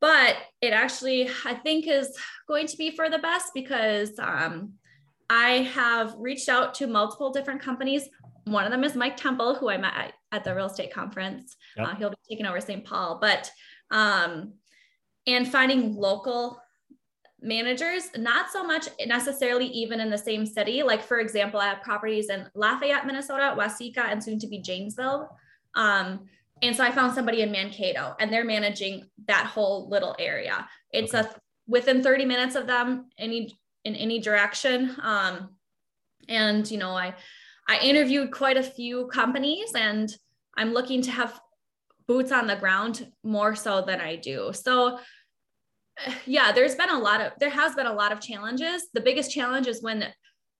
[0.00, 2.16] but it actually i think is
[2.46, 4.74] going to be for the best because um,
[5.28, 8.08] i have reached out to multiple different companies
[8.44, 11.56] one of them is mike temple who i met at, at the real estate conference
[11.76, 11.86] Yep.
[11.86, 13.50] uh, he'll be taking over st paul but
[13.90, 14.52] um,
[15.26, 16.60] and finding local
[17.40, 20.82] managers, not so much necessarily even in the same city.
[20.82, 25.28] Like, for example, I have properties in Lafayette, Minnesota, Waseca, and soon to be Janesville.
[25.74, 26.26] Um,
[26.62, 30.66] and so I found somebody in Mankato and they're managing that whole little area.
[30.92, 31.32] It's a
[31.68, 34.96] within 30 minutes of them any in any direction.
[35.00, 35.50] Um,
[36.28, 37.14] and you know, I
[37.68, 40.10] I interviewed quite a few companies and
[40.56, 41.38] I'm looking to have
[42.06, 44.52] boots on the ground more so than I do.
[44.52, 44.98] So
[46.26, 48.88] yeah, there's been a lot of there has been a lot of challenges.
[48.94, 50.06] The biggest challenge is when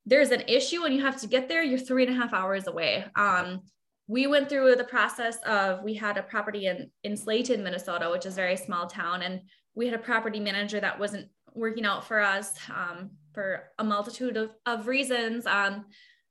[0.06, 2.66] there's an issue and you have to get there, you're three and a half hours
[2.66, 3.04] away.
[3.16, 3.60] Um,
[4.06, 8.26] we went through the process of we had a property in in Slayton, Minnesota, which
[8.26, 9.42] is a very small town, and
[9.74, 14.36] we had a property manager that wasn't working out for us um, for a multitude
[14.36, 15.46] of, of reasons.
[15.46, 15.86] Um,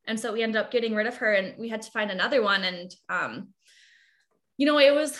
[0.08, 2.42] and so we ended up getting rid of her and we had to find another
[2.42, 2.64] one.
[2.64, 3.50] And um,
[4.58, 5.20] you know it was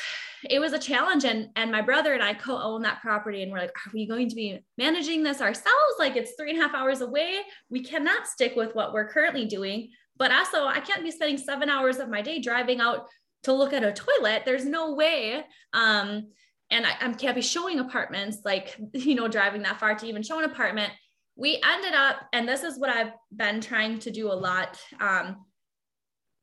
[0.50, 1.26] it was a challenge.
[1.26, 4.30] And and my brother and i co-own that property and we're like are we going
[4.30, 5.96] to be managing this ourselves?
[6.00, 7.40] Like it's three and a half hours away.
[7.70, 9.90] We cannot stick with what we're currently doing.
[10.18, 13.08] But also i can't be spending seven hours of my day driving out
[13.44, 14.44] to look at a toilet.
[14.46, 16.28] There's no way um,
[16.70, 20.24] and I, I can't be showing apartments like you know driving that far to even
[20.24, 20.92] show an apartment
[21.38, 25.46] we ended up and this is what i've been trying to do a lot um,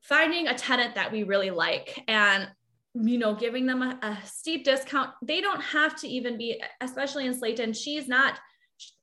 [0.00, 2.48] finding a tenant that we really like and
[2.94, 5.10] you know, giving them a, a, steep discount.
[5.20, 7.72] They don't have to even be, especially in Slayton.
[7.72, 8.38] She's not,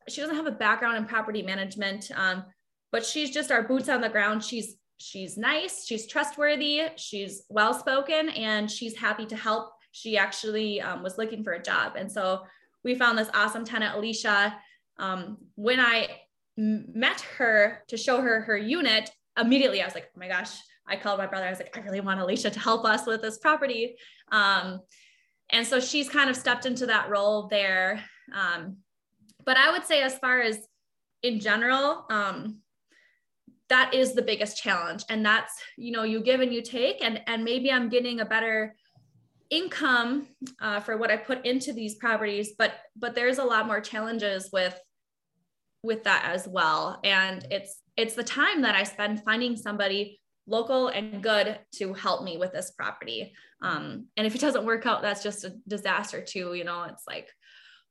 [0.08, 2.46] she doesn't have a background in property management, um,
[2.92, 4.44] but she's just our boots on the ground.
[4.44, 9.74] She's she's nice, she's trustworthy, she's well spoken, and she's happy to help.
[9.92, 12.44] She actually um, was looking for a job, and so
[12.84, 14.56] we found this awesome tenant, Alicia.
[15.02, 16.08] Um, when I
[16.56, 20.52] met her to show her her unit, immediately I was like, oh my gosh,
[20.88, 21.48] I called my brother.
[21.48, 23.96] I was like, I really want Alicia to help us with this property.
[24.32, 24.82] Um,
[25.50, 28.04] and so she's kind of stepped into that role there.
[28.34, 28.78] Um,
[29.44, 30.60] but I would say, as far as
[31.24, 32.60] in general, um,
[33.70, 35.04] that is the biggest challenge.
[35.10, 38.26] And that's, you know, you give and you take, and, and maybe I'm getting a
[38.26, 38.76] better
[39.50, 40.28] income
[40.62, 44.50] uh, for what I put into these properties, but, but there's a lot more challenges
[44.54, 44.80] with,
[45.84, 47.00] with that as well.
[47.04, 52.24] And it's, it's the time that I spend finding somebody local and good to help
[52.24, 53.34] me with this property.
[53.62, 56.54] Um, and if it doesn't work out, that's just a disaster too.
[56.54, 57.30] You know, it's like,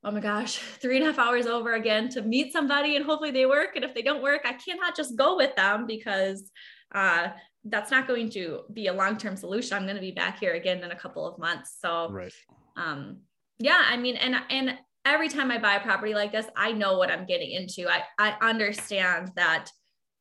[0.04, 3.30] oh my gosh, three and a half hours over again to meet somebody and hopefully
[3.30, 3.76] they work.
[3.76, 6.50] And if they don't work, I cannot just go with them because
[6.94, 7.28] uh,
[7.64, 9.76] that's not going to be a long-term solution.
[9.76, 11.76] I'm going to be back here again in a couple of months.
[11.80, 12.32] So, right.
[12.76, 13.18] um,
[13.58, 16.98] yeah, I mean, and, and every time I buy a property like this, I know
[16.98, 17.88] what I'm getting into.
[17.88, 19.70] I, I understand that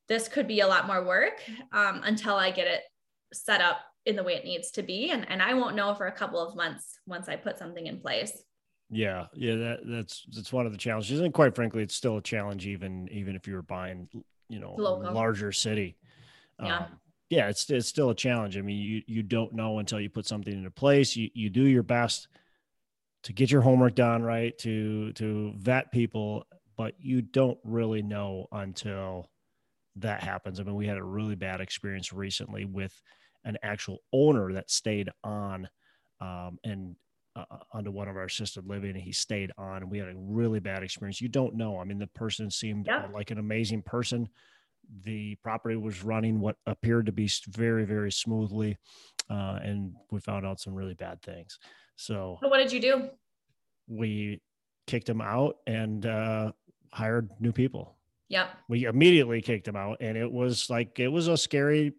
[0.08, 2.82] this could be a lot more work um, until I get it
[3.32, 5.10] set up in the way it needs to be.
[5.10, 8.00] And, and I won't know for a couple of months once I put something in
[8.00, 8.42] place.
[8.90, 9.26] Yeah.
[9.34, 9.54] Yeah.
[9.56, 11.20] That, that's, that's one of the challenges.
[11.20, 14.08] And quite frankly, it's still a challenge, even, even if you were buying,
[14.48, 15.12] you know, Local.
[15.12, 15.96] larger city.
[16.60, 16.78] Yeah.
[16.78, 16.86] Um,
[17.28, 18.58] yeah, it's, it's still a challenge.
[18.58, 21.14] I mean, you, you don't know until you put something into place.
[21.14, 22.26] You, you do your best
[23.24, 24.56] to get your homework done, right.
[24.58, 26.44] To, to vet people,
[26.76, 29.30] but you don't really know until
[29.96, 30.60] that happens.
[30.60, 32.98] I mean, we had a really bad experience recently with
[33.44, 35.68] an actual owner that stayed on
[36.20, 36.96] um, and
[37.36, 40.08] uh, uh onto one of our assisted living and he stayed on and we had
[40.08, 41.20] a really bad experience.
[41.20, 41.78] You don't know.
[41.78, 43.06] I mean, the person seemed yeah.
[43.12, 44.28] like an amazing person.
[45.04, 48.76] The property was running what appeared to be very, very smoothly.
[49.30, 51.58] Uh, and we found out some really bad things.
[52.00, 53.10] So, what did you do?
[53.86, 54.40] We
[54.86, 56.52] kicked him out and uh,
[56.94, 57.98] hired new people.
[58.30, 58.46] Yeah.
[58.70, 59.98] We immediately kicked him out.
[60.00, 61.92] And it was like, it was a scary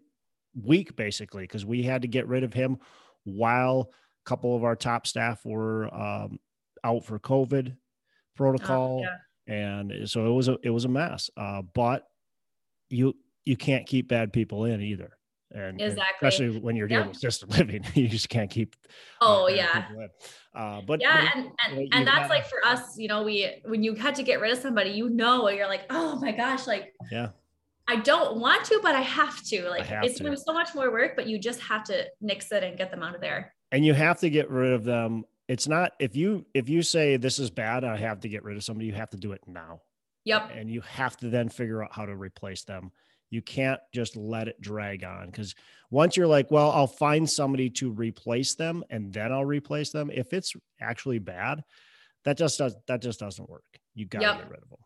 [0.59, 2.79] week basically, because we had to get rid of him
[3.25, 3.91] while
[4.25, 6.39] a couple of our top staff were um,
[6.83, 7.77] out for COVID
[8.35, 9.03] protocol.
[9.05, 9.07] Oh,
[9.47, 9.53] yeah.
[9.53, 11.29] And so it was a, it was a mess.
[11.37, 12.07] Uh, but
[12.89, 15.15] you, you can't keep bad people in either
[15.53, 16.03] and, exactly.
[16.21, 18.75] and especially when you're doing assisted living you just can't keep
[19.21, 19.85] oh yeah
[20.55, 23.23] uh, but yeah but, and and, you know, and that's like for us you know
[23.23, 26.31] we when you had to get rid of somebody you know you're like oh my
[26.31, 27.29] gosh like yeah
[27.87, 29.67] I don't want to, but I have to.
[29.69, 30.37] Like have it's to.
[30.37, 33.15] so much more work, but you just have to nix it and get them out
[33.15, 33.53] of there.
[33.71, 35.25] And you have to get rid of them.
[35.49, 38.55] It's not if you if you say this is bad, I have to get rid
[38.55, 39.81] of somebody, you have to do it now.
[40.23, 40.51] Yep.
[40.55, 42.91] And you have to then figure out how to replace them.
[43.31, 45.55] You can't just let it drag on because
[45.89, 50.11] once you're like, well, I'll find somebody to replace them and then I'll replace them.
[50.13, 51.63] If it's actually bad,
[52.23, 53.63] that just does that just doesn't work.
[53.95, 54.37] You got to yep.
[54.37, 54.79] get rid of them.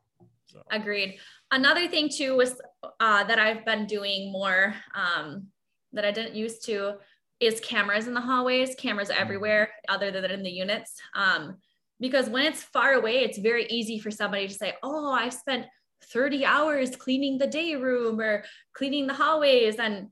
[0.45, 0.62] So.
[0.71, 1.17] Agreed.
[1.51, 2.62] Another thing too was
[2.99, 5.47] uh, that I've been doing more um,
[5.93, 6.95] that I didn't used to
[7.39, 9.21] is cameras in the hallways, cameras mm-hmm.
[9.21, 10.93] everywhere other than in the units.
[11.13, 11.58] Um,
[11.99, 15.65] because when it's far away, it's very easy for somebody to say, "Oh, I spent
[16.12, 18.43] 30 hours cleaning the day room or
[18.74, 20.10] cleaning the hallways and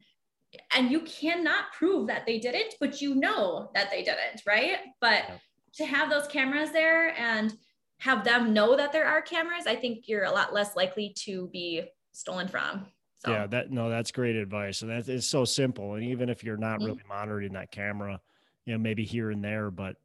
[0.76, 5.24] and you cannot prove that they didn't but you know that they didn't right but
[5.28, 5.38] yeah.
[5.74, 7.54] to have those cameras there and
[8.00, 11.50] have them know that there are cameras i think you're a lot less likely to
[11.52, 12.86] be stolen from
[13.26, 13.32] so.
[13.32, 16.58] yeah that no that's great advice and that is so simple and even if you're
[16.58, 16.88] not mm-hmm.
[16.88, 18.20] really monitoring that camera
[18.66, 19.96] you know maybe here and there but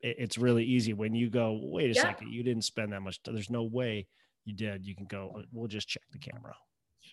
[0.00, 2.02] it, it's really easy when you go wait a yeah.
[2.02, 4.06] second you didn't spend that much there's no way
[4.48, 6.54] you did, you can go, we'll just check the camera.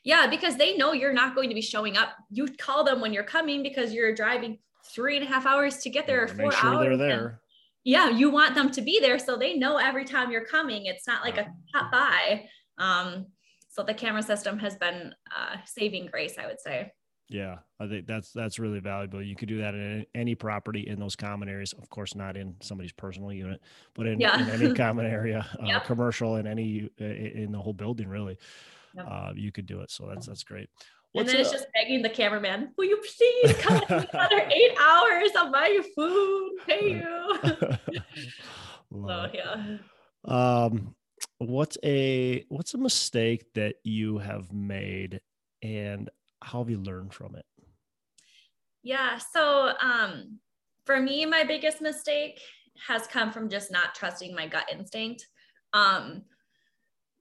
[0.03, 2.09] Yeah, because they know you're not going to be showing up.
[2.29, 4.59] You call them when you're coming because you're driving
[4.93, 6.97] three and a half hours to get there or four sure hours.
[6.97, 7.41] They're there.
[7.83, 10.85] yeah, you want them to be there so they know every time you're coming.
[10.85, 12.45] It's not like a hot by.
[12.77, 13.27] Um,
[13.69, 16.91] so the camera system has been uh, saving grace, I would say.
[17.27, 19.21] Yeah, I think that's that's really valuable.
[19.21, 21.73] You could do that in any property in those common areas.
[21.73, 23.61] Of course, not in somebody's personal unit,
[23.95, 24.39] but in, yeah.
[24.39, 25.85] in any common area, uh, yep.
[25.85, 28.37] commercial, in any in the whole building, really,
[28.99, 29.89] uh, you could do it.
[29.89, 30.69] So that's that's great.
[31.13, 35.29] What's and then it's just begging the cameraman, "Will you please come another eight hours?
[35.35, 38.01] I'll buy you food, pay you."
[39.07, 39.77] so yeah.
[40.25, 40.93] Um,
[41.39, 45.21] what's a what's a mistake that you have made
[45.63, 46.09] and
[46.41, 47.45] how have you learned from it?
[48.83, 49.17] Yeah.
[49.17, 50.39] So um,
[50.85, 52.39] for me, my biggest mistake
[52.87, 55.25] has come from just not trusting my gut instinct.
[55.73, 56.23] Um,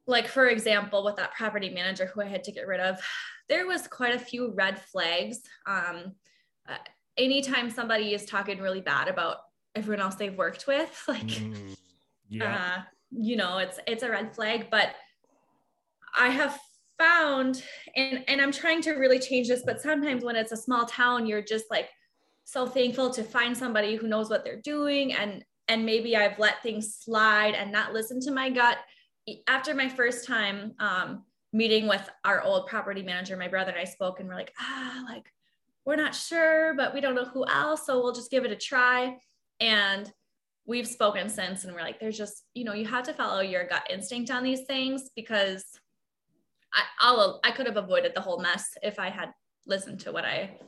[0.07, 3.01] like for example, with that property manager who I had to get rid of,
[3.49, 5.41] there was quite a few red flags.
[5.67, 6.15] Um,
[6.69, 6.77] uh,
[7.17, 9.39] anytime somebody is talking really bad about
[9.75, 11.77] everyone else they've worked with, like, mm,
[12.29, 12.55] yeah.
[12.55, 14.69] Uh, you know, it's it's a red flag.
[14.71, 14.95] But
[16.19, 16.59] I have
[16.99, 17.62] found
[17.97, 21.26] and and i'm trying to really change this but sometimes when it's a small town
[21.26, 21.88] you're just like
[22.45, 26.62] so thankful to find somebody who knows what they're doing and and maybe i've let
[26.62, 28.78] things slide and not listen to my gut.
[29.49, 33.84] After my first time um, meeting with our old property manager my brother and i
[33.84, 35.32] spoke and we're like ah like
[35.86, 38.57] we're not sure but we don't know who else so we'll just give it a
[38.57, 39.16] try.
[39.61, 40.12] And
[40.66, 43.66] we've spoken since and we're like there's just you know you have to follow your
[43.66, 45.64] gut instinct on these things because
[46.75, 49.31] I, I'll I could have avoided the whole mess if I had
[49.66, 50.59] listened to what I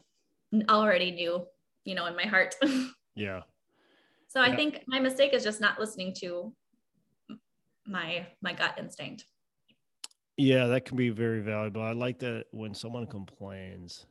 [0.69, 1.45] already knew,
[1.85, 2.55] you know, in my heart.
[3.15, 3.43] yeah.
[4.29, 4.53] So yeah.
[4.53, 6.53] I think my mistake is just not listening to
[7.87, 9.25] my my gut instinct.
[10.37, 11.83] Yeah, that can be very valuable.
[11.83, 14.07] I like that when someone complains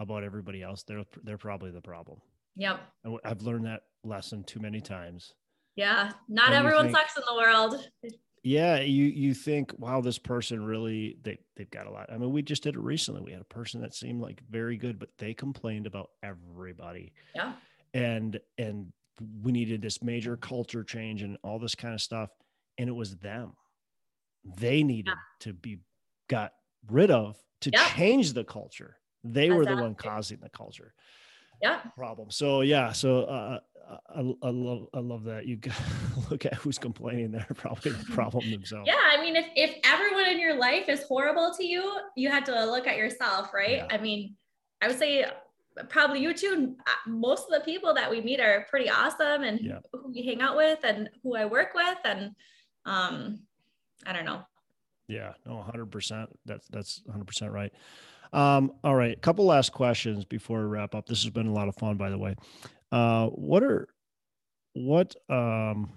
[0.00, 2.18] about everybody else, they're they're probably the problem.
[2.56, 2.80] Yep.
[3.24, 5.34] I've learned that lesson too many times.
[5.76, 7.88] Yeah, not everyone think, sucks in the world
[8.42, 12.10] yeah you you think wow this person really they they've got a lot.
[12.12, 13.22] I mean we just did it recently.
[13.22, 17.12] We had a person that seemed like very good but they complained about everybody.
[17.34, 17.52] Yeah.
[17.94, 18.92] And and
[19.42, 22.30] we needed this major culture change and all this kind of stuff
[22.78, 23.52] and it was them.
[24.56, 25.14] They needed yeah.
[25.40, 25.80] to be
[26.28, 26.52] got
[26.88, 27.88] rid of to yeah.
[27.88, 28.96] change the culture.
[29.22, 29.58] They exactly.
[29.58, 30.94] were the one causing the culture
[31.62, 33.58] yeah problem so yeah so uh,
[34.14, 35.58] I, I, love I love that you
[36.30, 38.86] look at who's complaining they're probably the problem themselves.
[38.86, 42.44] Yeah, I mean if if everyone in your life is horrible to you, you have
[42.44, 43.78] to look at yourself, right?
[43.78, 43.88] Yeah.
[43.90, 44.36] I mean,
[44.80, 45.24] I would say
[45.88, 46.76] probably you too.
[46.86, 49.78] Uh, most of the people that we meet are pretty awesome and yeah.
[49.92, 52.30] who we hang out with and who I work with and
[52.86, 53.40] um
[54.06, 54.42] I don't know.
[55.08, 56.28] Yeah, no, 100%.
[56.46, 57.72] That's that's 100% right.
[58.32, 61.06] Um, all right, a couple last questions before we wrap up.
[61.06, 62.36] This has been a lot of fun, by the way.
[62.92, 63.88] Uh, what are
[64.74, 65.90] what um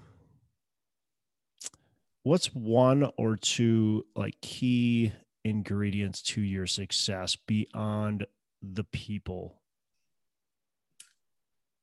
[2.24, 5.12] what's one or two like key
[5.44, 8.26] ingredients to your success beyond
[8.62, 9.62] the people?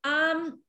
[0.03, 0.61] Um,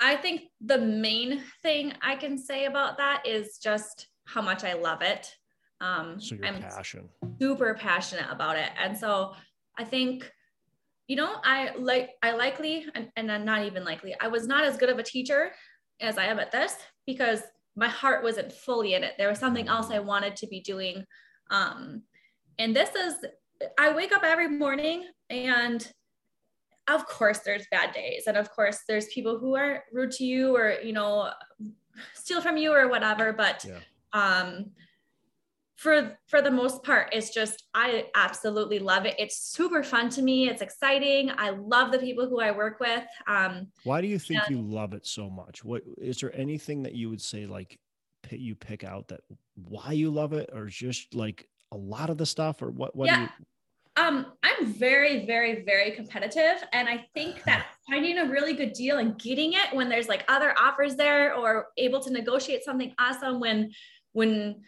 [0.00, 4.74] I think the main thing I can say about that is just how much I
[4.74, 5.34] love it.
[5.82, 7.08] Um, so your I'm passion.
[7.40, 9.34] super passionate about it, and so
[9.78, 10.30] I think
[11.08, 14.64] you know, I like I likely and, and I'm not even likely, I was not
[14.64, 15.50] as good of a teacher
[16.00, 16.76] as I am at this
[17.06, 17.40] because
[17.76, 19.12] my heart wasn't fully in it.
[19.18, 21.04] There was something else I wanted to be doing.
[21.50, 22.02] Um,
[22.58, 23.16] and this is
[23.78, 25.86] I wake up every morning and
[26.88, 30.56] of course there's bad days and of course there's people who are rude to you
[30.56, 31.30] or you know
[32.14, 33.78] steal from you or whatever but yeah.
[34.12, 34.70] um
[35.82, 39.16] for for the most part it's just i absolutely love it.
[39.18, 40.48] It's super fun to me.
[40.48, 41.32] It's exciting.
[41.36, 43.04] I love the people who i work with.
[43.26, 45.64] Um why do you think and, you love it so much?
[45.64, 47.80] What is there anything that you would say like
[48.30, 49.20] you pick out that
[49.56, 53.06] why you love it or just like a lot of the stuff or what what
[53.06, 53.28] yeah.
[53.96, 58.98] um i'm very very very competitive and i think that finding a really good deal
[58.98, 63.40] and getting it when there's like other offers there or able to negotiate something awesome
[63.40, 63.70] when
[64.12, 64.62] when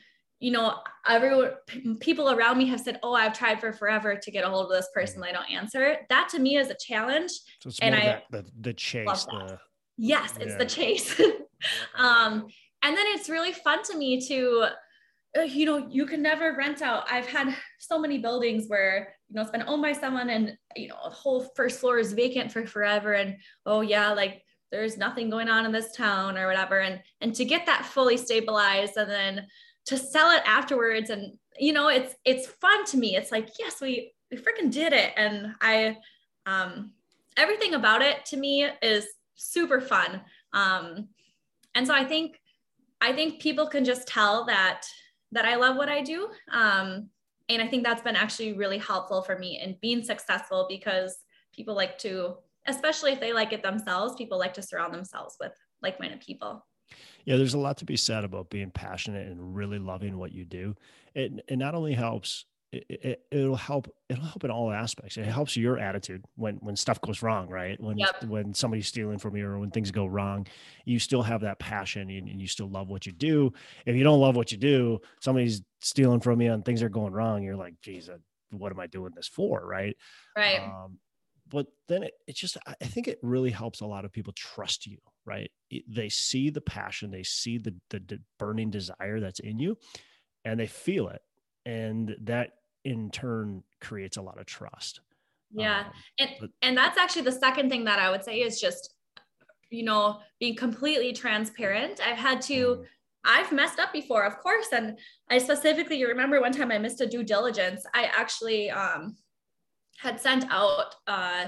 [0.45, 0.75] you know,
[1.09, 1.53] everyone,
[2.01, 4.73] people around me have said, "Oh, I've tried for forever to get a hold of
[4.73, 5.23] this person.
[5.23, 7.31] They don't answer." That to me is a challenge.
[7.61, 9.25] So and I the, the chase.
[9.25, 9.59] The,
[9.97, 10.59] yes, it's yeah.
[10.59, 11.19] the chase.
[11.97, 12.47] um,
[12.83, 14.67] and then it's really fun to me to,
[15.39, 17.07] uh, you know, you can never rent out.
[17.11, 20.89] I've had so many buildings where you know it's been owned by someone, and you
[20.89, 25.31] know, the whole first floor is vacant for forever, and oh yeah, like there's nothing
[25.31, 29.11] going on in this town or whatever, and and to get that fully stabilized, and
[29.11, 29.47] then
[29.87, 31.11] to sell it afterwards.
[31.11, 33.17] And you know it's it's fun to me.
[33.17, 35.13] It's like yes we we freaking did it.
[35.17, 35.97] And i
[36.47, 36.93] um
[37.37, 40.21] everything about it to me is super fun.
[40.53, 41.09] Um
[41.75, 42.41] and so i think
[43.01, 44.87] i think people can just tell that
[45.33, 46.29] that i love what i do.
[46.53, 47.11] Um
[47.49, 51.19] and I think that's been actually really helpful for me in being successful because
[51.55, 55.53] people like to, especially if they like it themselves, people like to surround themselves with
[55.83, 56.65] like minded people.
[57.25, 60.45] Yeah, there's a lot to be said about being passionate and really loving what you
[60.45, 60.75] do.
[61.15, 65.17] It, it not only helps it, it, will help it'll help in all aspects.
[65.17, 67.81] It helps your attitude when when stuff goes wrong right?
[67.81, 68.23] When yep.
[68.25, 70.47] when somebody's stealing from you or when things go wrong
[70.85, 73.53] you still have that passion and, and, you still love what you do.
[73.87, 77.13] If you don't love what you do somebody's stealing from you and things are going
[77.13, 78.11] wrong you're like geez
[78.51, 79.67] what am i doing this for?
[79.67, 79.97] Right?
[80.37, 80.61] Right.
[80.61, 80.99] Um,
[81.49, 84.87] but then it, it just i think it really helps a lot of people trust
[84.87, 85.51] you right
[85.89, 89.77] they see the passion they see the, the, the burning desire that's in you
[90.45, 91.23] and they feel it
[91.67, 92.53] and that
[92.85, 95.01] in turn creates a lot of trust.
[95.53, 95.81] Yeah.
[95.81, 95.87] Um,
[96.19, 98.95] and but- and that's actually the second thing that I would say is just
[99.71, 102.01] you know, being completely transparent.
[102.07, 102.85] I've had to mm.
[103.25, 104.99] I've messed up before, of course, and
[105.31, 107.85] I specifically you remember one time I missed a due diligence.
[107.95, 109.17] I actually um
[109.99, 111.47] had sent out uh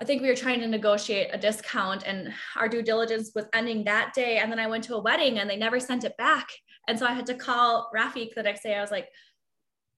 [0.00, 3.82] I think we were trying to negotiate a discount and our due diligence was ending
[3.84, 4.38] that day.
[4.38, 6.46] And then I went to a wedding and they never sent it back.
[6.86, 8.76] And so I had to call Rafik the next day.
[8.76, 9.08] I was like,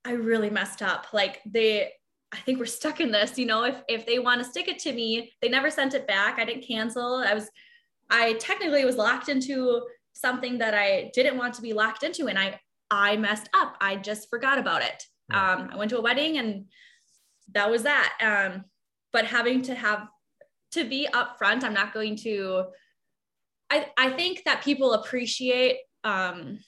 [0.07, 1.09] I really messed up.
[1.13, 1.93] Like they,
[2.33, 4.79] I think we're stuck in this, you know, if, if they want to stick it
[4.81, 6.39] to me, they never sent it back.
[6.39, 7.17] I didn't cancel.
[7.17, 7.51] I was,
[8.09, 9.83] I technically was locked into
[10.15, 12.29] something that I didn't want to be locked into.
[12.29, 12.59] And I,
[12.91, 13.77] I messed up.
[13.83, 15.05] I just forgot about it.
[15.33, 16.65] Um, I went to a wedding and
[17.53, 18.13] that was that.
[18.21, 18.65] Um,
[19.13, 20.07] but having to have
[20.73, 22.65] to be upfront, I'm not going to,
[23.71, 26.61] I, I think that people appreciate, um,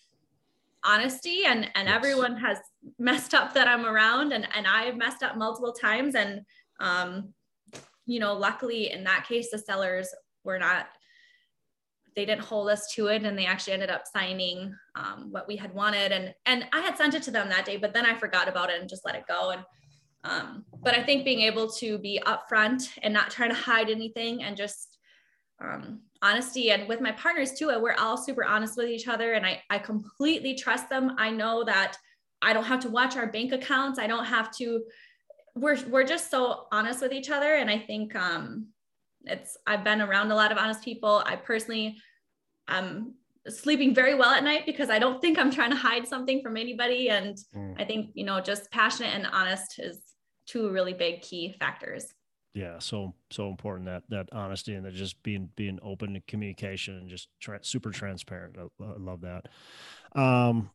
[0.84, 1.94] honesty and and yes.
[1.94, 2.58] everyone has
[2.98, 6.40] messed up that I'm around and and I've messed up multiple times and
[6.80, 7.32] um
[8.06, 10.08] you know luckily in that case the sellers
[10.44, 10.86] were not
[12.16, 15.56] they didn't hold us to it and they actually ended up signing um, what we
[15.56, 18.18] had wanted and and I had sent it to them that day but then I
[18.18, 19.62] forgot about it and just let it go and
[20.24, 24.42] um, but I think being able to be upfront and not trying to hide anything
[24.42, 24.98] and just
[25.60, 29.44] um, honesty and with my partners too we're all super honest with each other and
[29.44, 31.14] I, I completely trust them.
[31.18, 31.96] I know that
[32.40, 33.98] i don't have to watch our bank accounts.
[33.98, 34.82] I don't have to
[35.54, 38.68] we're we're just so honest with each other and i think um
[39.24, 41.22] it's i've been around a lot of honest people.
[41.26, 41.96] I personally
[42.68, 43.14] am
[43.48, 46.56] sleeping very well at night because i don't think i'm trying to hide something from
[46.56, 47.74] anybody and mm.
[47.76, 50.11] i think you know just passionate and honest is
[50.46, 52.12] two really big key factors.
[52.54, 56.98] Yeah so so important that that honesty and that just being being open to communication
[56.98, 58.56] and just tra- super transparent.
[58.58, 59.46] I, I, love that.
[60.14, 60.70] Um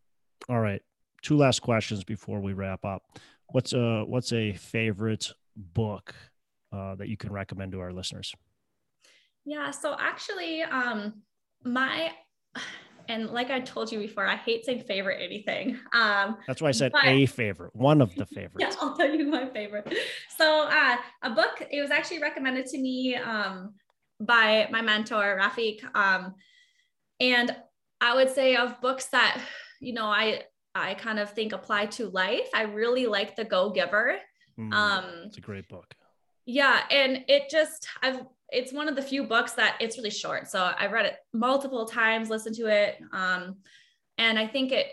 [0.50, 0.82] all right
[1.22, 3.04] two last questions before we wrap up.
[3.48, 6.14] What's a what's a favorite book
[6.72, 8.34] uh, that you can recommend to our listeners?
[9.46, 11.22] Yeah so actually um
[11.64, 12.12] my
[13.08, 15.78] and like I told you before, I hate saying favorite anything.
[15.94, 18.60] Um, That's why I said but, a favorite, one of the favorites.
[18.60, 19.94] yeah, I'll tell you my favorite.
[20.38, 23.74] So uh, a book, it was actually recommended to me um,
[24.20, 25.80] by my mentor, Rafik.
[25.96, 26.36] Um,
[27.20, 27.56] and
[28.02, 29.42] I would say of books that,
[29.82, 30.44] you know, I,
[30.76, 32.50] I kind of think apply to life.
[32.54, 34.18] I really like The Go Giver.
[34.60, 35.94] Mm, um, it's a great book.
[36.46, 36.82] Yeah.
[36.92, 40.48] And it just, I've it's one of the few books that it's really short.
[40.48, 42.98] So I've read it multiple times, listened to it.
[43.12, 43.58] Um,
[44.18, 44.88] and I think it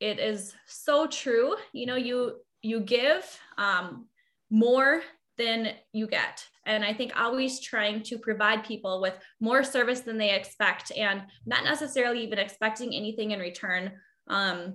[0.00, 1.56] it is so true.
[1.72, 3.24] You know, you you give
[3.56, 4.06] um,
[4.50, 5.02] more
[5.36, 6.44] than you get.
[6.66, 11.22] And I think always trying to provide people with more service than they expect and
[11.46, 13.92] not necessarily even expecting anything in return.
[14.26, 14.74] Um,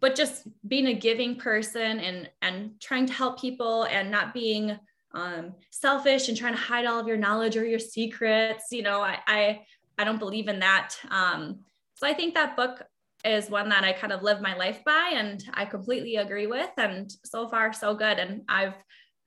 [0.00, 4.78] but just being a giving person and and trying to help people and not being
[5.14, 8.66] um, selfish and trying to hide all of your knowledge or your secrets.
[8.70, 9.60] You know, I I,
[9.98, 10.94] I don't believe in that.
[11.10, 11.60] Um,
[11.94, 12.82] so I think that book
[13.24, 16.70] is one that I kind of live my life by, and I completely agree with.
[16.76, 18.18] And so far, so good.
[18.18, 18.74] And I've,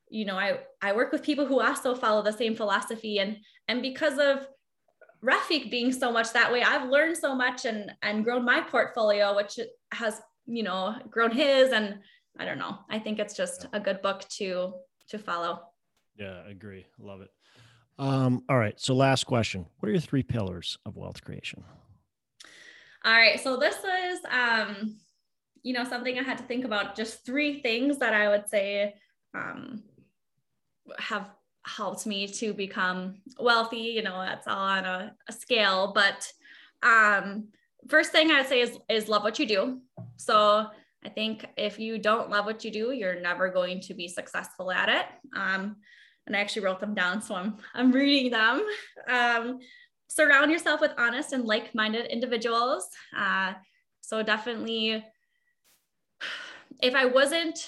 [0.09, 3.81] you know, I I work with people who also follow the same philosophy, and and
[3.81, 4.47] because of
[5.23, 9.35] Rafik being so much that way, I've learned so much and and grown my portfolio,
[9.35, 9.59] which
[9.93, 11.99] has you know grown his and
[12.39, 12.77] I don't know.
[12.89, 14.73] I think it's just a good book to
[15.09, 15.61] to follow.
[16.17, 16.85] Yeah, I agree.
[16.99, 17.31] Love it.
[17.99, 18.79] Um, all right.
[18.79, 19.65] So last question.
[19.79, 21.63] What are your three pillars of wealth creation?
[23.05, 23.39] All right.
[23.39, 24.97] So this is, um,
[25.63, 28.95] you know, something I had to think about just three things that I would say
[29.33, 29.83] um
[30.99, 31.29] have
[31.65, 33.77] helped me to become wealthy.
[33.77, 35.91] You know, that's all on a, a scale.
[35.93, 36.31] But
[36.83, 37.49] um
[37.89, 39.81] first thing I'd say is is love what you do.
[40.15, 40.67] So
[41.03, 44.71] I think if you don't love what you do, you're never going to be successful
[44.71, 45.05] at it.
[45.35, 45.77] Um,
[46.27, 48.63] and I actually wrote them down, so I'm I'm reading them.
[49.09, 49.59] Um,
[50.07, 52.87] surround yourself with honest and like-minded individuals.
[53.17, 53.53] Uh,
[54.01, 55.03] so definitely
[56.81, 57.59] if I wasn't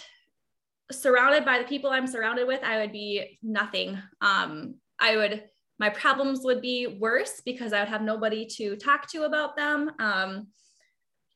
[0.92, 4.02] surrounded by the people I'm surrounded with, I would be nothing.
[4.22, 5.44] Um, I would,
[5.80, 9.92] my problems would be worse because I would have nobody to talk to about them.
[10.00, 10.48] Um,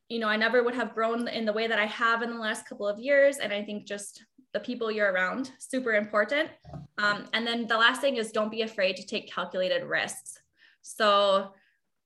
[0.10, 2.40] you know, I never would have grown in the way that I have in the
[2.40, 3.38] last couple of years.
[3.38, 6.49] And I think just the people you're around, super important.
[6.97, 10.38] Um, and then the last thing is don't be afraid to take calculated risks.
[10.84, 11.54] So,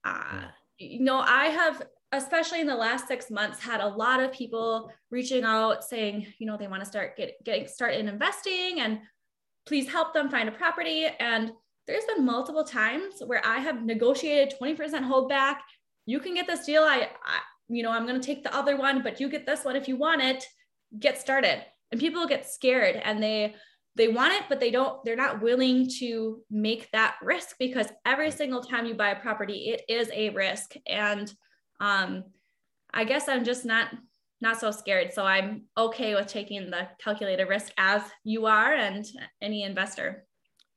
[0.05, 0.43] uh,
[0.77, 1.83] you know, I have
[2.13, 6.47] especially in the last six months had a lot of people reaching out saying you
[6.47, 8.99] know they want to start get, getting start in investing and
[9.65, 11.07] please help them find a property.
[11.19, 11.51] And
[11.85, 14.77] there's been multiple times where i have negotiated 20%
[15.07, 15.57] holdback
[16.05, 16.83] you can get this deal.
[16.83, 19.65] I, I you know i'm going to take the other one but you get this
[19.65, 20.45] one if you want it.
[20.99, 23.55] Get started and people get scared and they
[23.95, 28.29] they want it but they don't they're not willing to make that risk because every
[28.29, 31.33] single time you buy a property it is a risk and
[31.79, 32.23] um,
[32.93, 33.89] I guess I'm just not
[34.41, 35.13] not so scared.
[35.13, 39.05] So I'm okay with taking the calculated risk as you are and
[39.41, 40.25] any investor.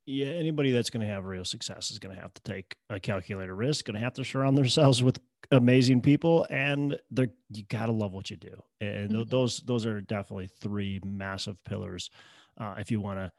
[0.07, 2.99] Yeah, anybody that's going to have real success is going to have to take a
[2.99, 5.21] calculated risk, going to have to surround themselves with
[5.51, 8.63] amazing people and they're you got to love what you do.
[8.81, 9.29] And mm-hmm.
[9.29, 12.11] those those are definitely three massive pillars
[12.59, 13.33] uh, if you want to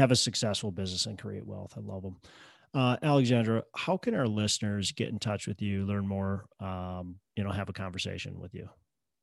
[0.00, 1.74] have a successful business and create wealth.
[1.76, 2.16] I love them.
[2.74, 7.44] Uh, Alexandra, how can our listeners get in touch with you, learn more, um, you
[7.44, 8.68] know, have a conversation with you?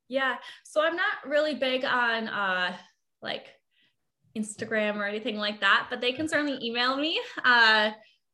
[0.08, 0.36] Yeah.
[0.64, 2.76] So I'm not really big on uh,
[3.24, 3.48] like
[4.38, 7.20] Instagram or anything like that, but they can certainly email me.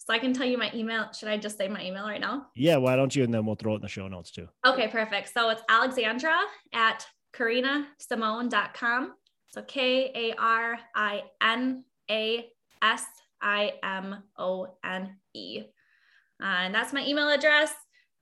[0.06, 1.12] Uh, so I can tell you my email.
[1.14, 2.48] Should I just say my email right now?
[2.56, 3.24] Yeah, why don't you?
[3.24, 4.48] And then we'll throw it in the show notes too.
[4.66, 5.32] Okay, perfect.
[5.34, 6.38] So it's Alexandra
[6.74, 9.14] at karinasimone.com.
[9.50, 12.46] So K A R I N A
[12.82, 13.06] S
[13.42, 15.64] I M O N E.
[16.42, 17.74] Uh, and that's my email address.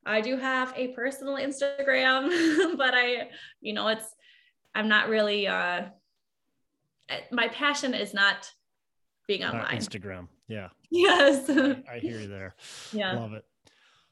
[0.05, 3.29] I do have a personal Instagram, but I,
[3.61, 4.05] you know, it's,
[4.75, 5.83] I'm not really, uh,
[7.31, 8.51] my passion is not
[9.27, 9.61] being online.
[9.61, 10.27] Not Instagram.
[10.47, 10.69] Yeah.
[10.93, 11.49] Yes.
[11.49, 12.55] I, I hear you there.
[12.91, 13.13] Yeah.
[13.13, 13.43] Love it.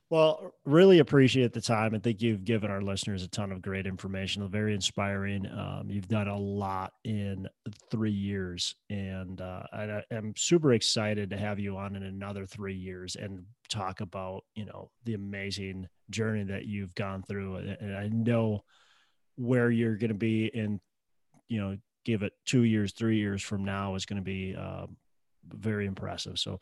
[0.09, 1.95] Well, really appreciate the time.
[1.95, 4.45] I think you've given our listeners a ton of great information.
[4.49, 5.45] Very inspiring.
[5.47, 7.47] Um, you've done a lot in
[7.91, 12.75] three years, and uh, I am super excited to have you on in another three
[12.75, 17.55] years and talk about you know the amazing journey that you've gone through.
[17.79, 18.63] And I know
[19.35, 20.81] where you're going to be in,
[21.47, 24.87] you know, give it two years, three years from now is going to be uh,
[25.47, 26.37] very impressive.
[26.39, 26.59] So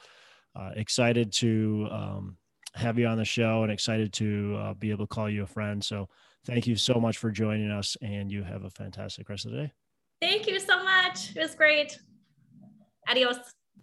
[0.56, 1.88] uh, excited to.
[1.92, 2.38] Um,
[2.76, 5.48] have you on the show and excited to uh, be able to call you a
[5.48, 5.84] friend.
[5.84, 6.08] So
[6.46, 9.58] thank you so much for joining us and you have a fantastic rest of the
[9.58, 9.74] day.
[10.22, 11.36] Thank you so much.
[11.36, 12.00] It was great.
[13.08, 13.38] Adios.